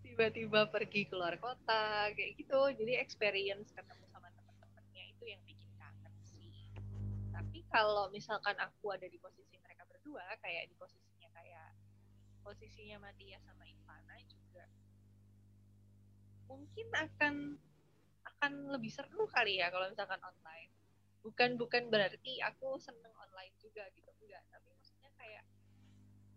tiba-tiba 0.03 0.69
pergi 0.69 1.09
keluar 1.09 1.41
kota 1.41 2.13
kayak 2.13 2.37
gitu 2.37 2.61
jadi 2.77 3.01
experience 3.01 3.73
ketemu 3.73 4.05
kalau 7.73 8.13
misalkan 8.13 8.55
aku 8.61 8.93
ada 8.93 9.09
di 9.09 9.17
posisi 9.17 9.57
mereka 9.59 9.89
berdua 9.89 10.23
kayak 10.45 10.69
di 10.69 10.77
posisinya 10.77 11.29
kayak 11.33 11.73
posisinya 12.45 13.01
Matia 13.01 13.41
sama 13.43 13.65
Ivana 13.65 14.17
juga 14.29 14.69
mungkin 16.53 16.87
akan 16.93 17.35
akan 18.23 18.53
lebih 18.77 18.93
seru 18.93 19.25
kali 19.33 19.59
ya 19.59 19.73
kalau 19.73 19.89
misalkan 19.89 20.21
online. 20.21 20.71
Bukan 21.23 21.55
bukan 21.57 21.89
berarti 21.89 22.43
aku 22.43 22.77
seneng 22.83 23.15
online 23.17 23.55
juga 23.63 23.87
gitu 23.95 24.11
enggak. 24.23 24.43
Tapi 24.51 24.69
maksudnya 24.75 25.11
kayak 25.17 25.45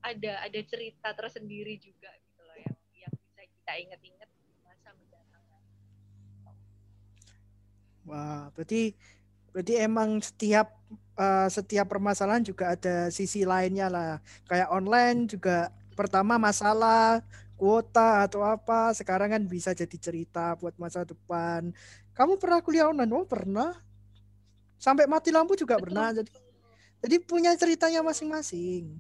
ada 0.06 0.34
ada 0.46 0.60
cerita 0.64 1.10
tersendiri 1.18 1.76
juga 1.82 2.14
gitu 2.22 2.42
loh 2.46 2.58
yang 2.58 2.78
yang 2.96 3.14
bisa 3.14 3.42
kita 3.44 3.74
inget-inget 3.82 4.30
masa 4.62 4.94
mendatang. 4.94 5.46
Wah, 8.06 8.54
berarti 8.54 8.94
berarti 9.50 9.74
emang 9.82 10.22
setiap 10.22 10.78
eh, 11.20 11.48
setiap 11.52 11.88
permasalahan 11.92 12.44
juga 12.44 12.76
ada 12.76 13.10
sisi 13.12 13.44
lainnya 13.48 13.88
lah. 13.92 14.12
Kayak 14.48 14.70
online 14.72 15.20
juga 15.32 15.72
pertama 15.96 16.36
masalah 16.36 17.24
kuota 17.56 18.28
atau 18.28 18.44
apa, 18.44 18.92
sekarang 18.92 19.32
kan 19.32 19.44
bisa 19.48 19.72
jadi 19.72 19.96
cerita 19.96 20.60
buat 20.60 20.76
masa 20.76 21.08
depan. 21.08 21.72
Kamu 22.12 22.36
pernah 22.36 22.60
kuliah 22.60 22.92
online? 22.92 23.12
Oh, 23.16 23.28
pernah. 23.28 23.72
Sampai 24.76 25.08
mati 25.08 25.32
lampu 25.32 25.56
juga 25.56 25.80
Betul. 25.80 25.84
pernah. 25.88 26.08
Jadi 26.12 26.32
jadi 27.06 27.18
punya 27.22 27.52
ceritanya 27.54 28.02
masing-masing. 28.02 28.98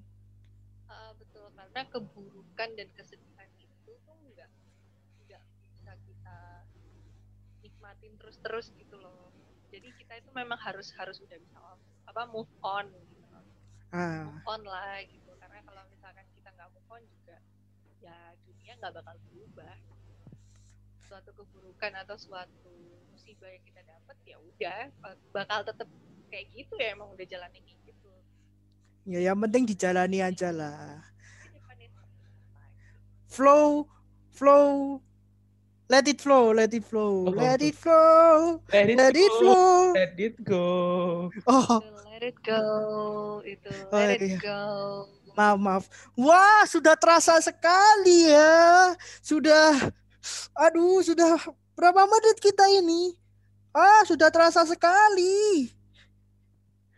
Uh, 0.86 1.12
betul 1.18 1.50
karena 1.58 1.82
keburukan 1.90 2.70
dan 2.78 2.88
kesedihan 2.94 3.50
itu 3.58 3.92
tuh 4.06 4.18
nggak 4.32 4.50
nggak 5.26 5.46
bisa 5.50 5.92
kita 6.06 6.38
nikmatin 7.66 8.14
terus-terus 8.22 8.70
gitu 8.78 8.96
loh 9.02 9.34
jadi 9.74 9.90
kita 9.98 10.14
itu 10.22 10.30
memang 10.32 10.56
harus 10.62 10.94
harus 10.96 11.18
udah 11.20 11.36
bisa 11.36 11.58
apa 12.06 12.22
move 12.30 12.52
on 12.62 12.86
gitu. 12.90 13.26
Ah, 13.94 14.30
move 14.30 14.48
on 14.48 14.62
lah 14.66 15.02
gitu 15.06 15.32
karena 15.38 15.60
kalau 15.66 15.84
misalkan 15.90 16.26
kita 16.38 16.50
nggak 16.54 16.70
move 16.74 16.90
on 16.90 17.02
juga 17.06 17.38
ya 18.02 18.18
dunia 18.46 18.74
nggak 18.78 18.94
bakal 19.02 19.16
berubah 19.30 19.76
suatu 21.06 21.30
keburukan 21.38 21.92
atau 22.02 22.18
suatu 22.18 22.74
musibah 23.14 23.50
yang 23.50 23.64
kita 23.66 23.82
dapat 23.86 24.18
ya 24.26 24.38
udah 24.42 24.82
bakal 25.30 25.60
tetap 25.62 25.90
kayak 26.34 26.50
gitu 26.54 26.74
ya 26.82 26.98
emang 26.98 27.14
udah 27.14 27.26
jalannya 27.30 27.62
kayak 27.62 27.80
gitu 27.86 28.12
ya 29.06 29.20
yang 29.32 29.38
penting 29.38 29.70
dijalani 29.70 30.20
aja 30.26 30.50
lah. 30.50 30.98
Tapi 31.06 31.54
depan 31.54 31.78
itu 31.78 32.00
apa? 32.02 32.62
Flow, 33.30 33.86
flow, 34.34 34.98
let 35.88 36.08
it 36.08 36.20
flow, 36.20 36.50
let 36.52 36.74
it 36.74 36.84
flow, 36.84 37.30
Oh. 37.30 37.34
let 37.34 37.62
it 37.62 37.76
flow, 37.76 38.60
Let 38.70 38.90
it, 38.90 38.98
let 38.98 39.14
it 39.14 39.30
go. 39.30 39.40
flow. 39.40 39.94
Let 39.94 40.14
it 40.18 40.36
go. 40.42 40.66
Oh, 41.46 41.80
let 42.10 42.22
it 42.24 42.38
go 42.42 42.64
itu 43.44 43.70
Oh, 43.92 44.00
let 44.00 44.18
iya. 44.20 44.38
it 44.38 44.42
go 44.42 44.64
maaf, 45.36 45.60
maaf. 45.60 45.84
Wah, 46.16 46.64
sudah 46.64 46.96
terasa 46.96 47.36
sekali 47.44 48.32
ya. 48.32 48.96
Sudah, 49.20 49.92
aduh, 50.56 51.04
sudah 51.04 51.36
berapa 51.76 52.08
menit 52.08 52.40
kita 52.40 52.64
ini? 52.72 53.12
Ah, 53.70 54.08
sudah 54.08 54.32
terasa 54.32 54.64
sekali. 54.64 55.68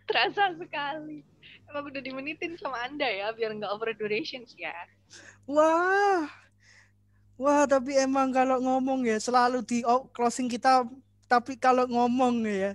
terasa 0.07 0.55
sekali 0.55 1.19
emang 1.67 1.91
udah 1.91 1.99
dimenitin 1.99 2.55
sama 2.55 2.79
anda 2.87 3.03
ya 3.03 3.27
biar 3.35 3.51
nggak 3.51 3.67
over 3.67 3.91
durations 3.91 4.55
ya 4.55 4.71
Wah, 5.43 6.31
wah, 7.37 7.63
tapi 7.69 7.95
emang 7.95 8.33
kalau 8.33 8.57
ngomong 8.59 9.05
ya 9.05 9.17
selalu 9.21 9.63
di 9.63 9.85
closing 10.11 10.49
kita. 10.51 10.85
Tapi 11.27 11.59
kalau 11.59 11.83
ngomong 11.87 12.43
ya, 12.47 12.73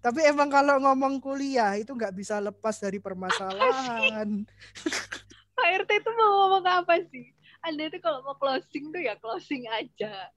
tapi 0.00 0.24
emang 0.24 0.48
kalau 0.48 0.80
ngomong 0.80 1.20
kuliah 1.20 1.76
itu 1.76 1.92
nggak 1.92 2.14
bisa 2.16 2.40
lepas 2.40 2.80
dari 2.80 2.96
permasalahan. 2.98 4.46
Pak 5.56 5.68
RT 5.84 5.90
itu 6.04 6.10
mau 6.12 6.30
ngomong 6.44 6.64
apa 6.68 7.00
sih 7.08 7.36
anda 7.66 7.90
itu 7.90 7.98
kalau 7.98 8.22
mau 8.22 8.38
closing 8.38 8.94
tuh 8.94 9.02
ya 9.02 9.18
closing 9.18 9.66
aja 9.66 10.30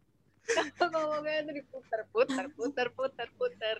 kalau 0.81 0.89
ngomongnya 1.13 1.45
tuh 1.45 1.55
diputar 1.61 2.01
putar 2.09 2.45
putar 2.57 2.87
putar 2.89 3.27
putar 3.37 3.77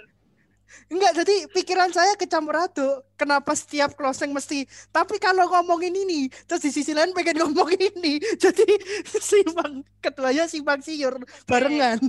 Enggak, 0.90 1.22
jadi 1.24 1.36
pikiran 1.50 1.90
saya 1.90 2.14
kecampur 2.14 2.56
aduk. 2.58 3.06
Kenapa 3.18 3.54
setiap 3.58 3.98
closing 3.98 4.32
mesti 4.32 4.66
tapi 4.94 5.18
kalau 5.18 5.50
ngomongin 5.50 5.94
ini, 5.94 6.30
terus 6.46 6.66
di 6.66 6.72
sisi 6.74 6.94
lain 6.94 7.14
pengen 7.14 7.40
ngomong 7.44 7.74
ini. 7.74 8.22
Jadi 8.38 8.66
simpang 9.06 9.82
keduanya 10.00 10.46
simpang 10.46 10.82
siur 10.82 11.18
barengan. 11.50 12.00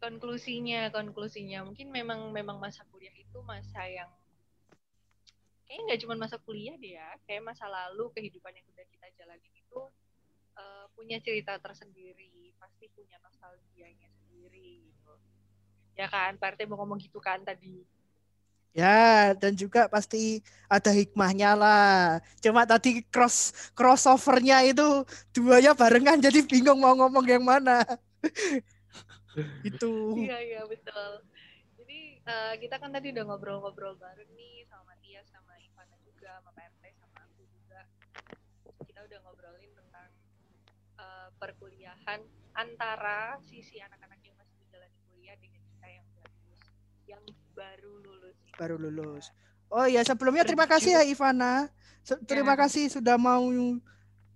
konklusinya 0.00 0.88
konklusinya 0.96 1.60
mungkin 1.60 1.92
memang 1.92 2.32
memang 2.32 2.56
masa 2.56 2.88
kuliah 2.88 3.12
itu 3.12 3.36
masa 3.44 3.84
yang 3.84 4.08
kayaknya 5.68 5.86
nggak 5.86 6.00
cuma 6.02 6.14
masa 6.16 6.36
kuliah 6.40 6.74
deh 6.80 6.96
ya 6.96 7.14
kayak 7.28 7.44
masa 7.44 7.68
lalu 7.68 8.08
kehidupan 8.16 8.50
yang 8.56 8.66
udah 8.72 8.86
kita 8.88 9.06
jalani 9.20 9.50
itu 9.54 9.80
eh, 10.56 10.86
punya 10.96 11.20
cerita 11.20 11.60
tersendiri 11.60 12.56
pasti 12.56 12.88
punya 12.96 13.20
nostalgianya 13.22 14.08
sendiri 14.08 14.88
gitu 14.88 15.14
ya 15.98 16.06
kan 16.10 16.36
Pak 16.38 16.56
RT 16.56 16.66
mau 16.70 16.80
ngomong 16.82 16.98
gitu 17.00 17.18
kan 17.22 17.40
tadi 17.42 17.84
Ya, 18.70 19.34
dan 19.34 19.58
juga 19.58 19.90
pasti 19.90 20.46
ada 20.70 20.94
hikmahnya 20.94 21.58
lah. 21.58 22.22
Cuma 22.38 22.62
tadi 22.62 23.02
cross 23.10 23.50
crossovernya 23.74 24.62
itu 24.62 25.02
duanya 25.34 25.74
barengan 25.74 26.22
jadi 26.22 26.38
bingung 26.46 26.78
mau 26.78 26.94
ngomong 26.94 27.26
yang 27.26 27.42
mana. 27.42 27.82
itu. 29.68 29.92
Iya 30.22 30.38
iya 30.38 30.62
betul. 30.70 31.26
Jadi 31.82 32.22
eh, 32.22 32.54
kita 32.62 32.78
kan 32.78 32.94
tadi 32.94 33.10
udah 33.10 33.24
ngobrol-ngobrol 33.26 33.98
bareng 33.98 34.30
nih 34.38 34.62
sama 34.70 34.94
Matia 34.94 35.22
sama 35.26 35.54
Ivana 35.58 35.96
juga 36.06 36.38
sama 36.38 36.60
RT 36.62 36.84
sama 36.94 37.18
aku 37.26 37.42
juga. 37.50 37.80
Kita 38.86 39.00
udah 39.02 39.18
ngobrolin 39.26 39.72
tentang 39.74 40.10
eh, 40.94 41.28
perkuliahan 41.42 42.20
antara 42.54 43.38
sisi 43.42 43.78
anak-anak 43.82 44.20
yang 44.22 44.36
masih 44.38 44.54
menjalani 44.62 44.98
kuliah 45.10 45.36
dengan 45.38 45.62
kita 45.74 45.86
yang 45.90 46.04
udah 46.14 46.26
lulus, 46.28 46.62
yang 47.10 47.22
baru 47.52 47.92
lulus. 48.00 48.36
Baru 48.54 48.76
lulus. 48.78 49.24
Oh 49.70 49.86
ya, 49.86 50.02
sebelumnya 50.02 50.42
terima 50.42 50.66
kasih 50.66 50.98
ya 50.98 51.02
Ivana. 51.02 51.66
Se- 52.02 52.18
Terima 52.24 52.54
Ya. 52.54 52.66
kasih 52.66 52.90
sudah 52.90 53.14
mau 53.20 53.42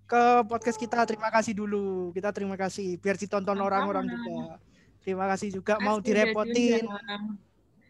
ke 0.05 0.23
podcast 0.47 0.79
kita. 0.79 1.03
Terima 1.09 1.33
kasih 1.33 1.57
dulu. 1.57 2.13
Kita 2.13 2.31
terima 2.31 2.55
kasih 2.55 2.99
biar 3.01 3.17
ditonton 3.17 3.57
orang-orang 3.57 4.05
juga. 4.07 4.59
Terima 5.01 5.27
kasih 5.33 5.49
juga 5.53 5.75
mau 5.81 5.99
direpotin. 5.99 6.85
diundang. 6.85 7.25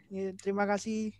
Ya, 0.08 0.30
terima 0.38 0.64
kasih. 0.64 1.10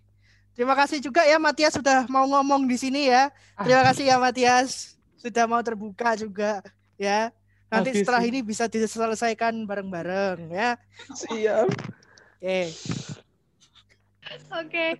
Terima 0.55 0.79
kasih 0.79 1.03
juga 1.03 1.27
ya 1.27 1.35
Matias 1.43 1.75
sudah 1.75 2.07
mau 2.07 2.25
ngomong 2.31 2.71
di 2.71 2.79
sini 2.79 3.11
ya. 3.11 3.29
Terima 3.59 3.83
kasih 3.91 4.07
ya 4.07 4.17
Matias 4.23 4.95
sudah 5.19 5.51
mau 5.51 5.59
terbuka 5.67 6.15
juga 6.15 6.63
ya. 6.95 7.35
Nanti 7.67 7.91
setelah 7.91 8.23
ini 8.23 8.39
bisa 8.39 8.71
diselesaikan 8.71 9.67
bareng-bareng 9.67 10.47
ya. 10.55 10.79
Siap. 11.11 11.69
Oke. 12.39 12.71
Oke, 14.35 14.99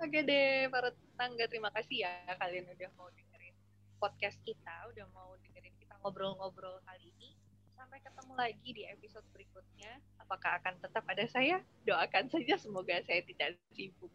oke 0.00 0.18
deh 0.24 0.68
para 0.72 0.88
tetangga 0.92 1.44
terima 1.48 1.68
kasih 1.76 2.08
ya 2.08 2.12
kalian 2.40 2.64
udah 2.72 2.90
mau 2.96 3.08
dengerin 3.12 3.52
podcast 4.00 4.40
kita, 4.48 4.74
udah 4.88 5.06
mau 5.12 5.36
dengerin 5.44 5.76
kita 5.76 5.94
ngobrol-ngobrol 6.00 6.80
kali 6.88 7.12
ini. 7.16 7.36
Sampai 7.76 8.00
ketemu 8.00 8.32
lagi 8.32 8.68
di 8.72 8.82
episode 8.88 9.26
berikutnya. 9.36 10.00
Apakah 10.22 10.56
akan 10.62 10.74
tetap 10.80 11.04
ada 11.04 11.24
saya? 11.28 11.60
Doakan 11.84 12.32
saja 12.32 12.54
semoga 12.56 12.96
saya 13.04 13.20
tidak 13.28 13.60
sibuk. 13.76 14.12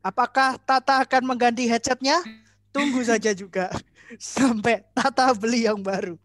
Apakah 0.00 0.56
Tata 0.62 1.04
akan 1.04 1.22
mengganti 1.26 1.68
headsetnya? 1.68 2.22
Tunggu 2.78 3.00
saja 3.02 3.30
juga 3.34 3.66
sampai 4.16 4.86
Tata 4.94 5.34
beli 5.34 5.66
yang 5.66 5.82
baru. 5.82 6.16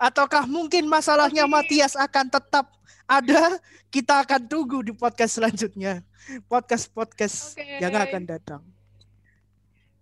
Ataukah 0.00 0.48
mungkin 0.48 0.88
masalahnya. 0.90 1.46
Matias 1.46 1.94
akan 1.94 2.26
tetap 2.26 2.66
ada? 3.06 3.60
Kita 3.90 4.22
akan 4.22 4.46
tunggu 4.46 4.82
di 4.86 4.92
podcast 4.94 5.38
selanjutnya. 5.38 6.02
Podcast-podcast 6.46 7.58
Oke. 7.58 7.82
yang 7.82 7.94
akan 7.94 8.22
datang. 8.22 8.62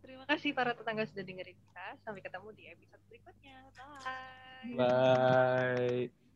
Terima 0.05 0.25
kasih 0.29 0.53
para 0.53 0.77
tetangga 0.77 1.09
sudah 1.09 1.25
dengerin 1.25 1.57
kita. 1.57 1.87
Sampai 2.05 2.21
ketemu 2.21 2.49
di 2.53 2.65
episode 2.69 3.03
berikutnya. 3.09 3.57
Bye. 3.73 4.77
Bye. 4.77 6.28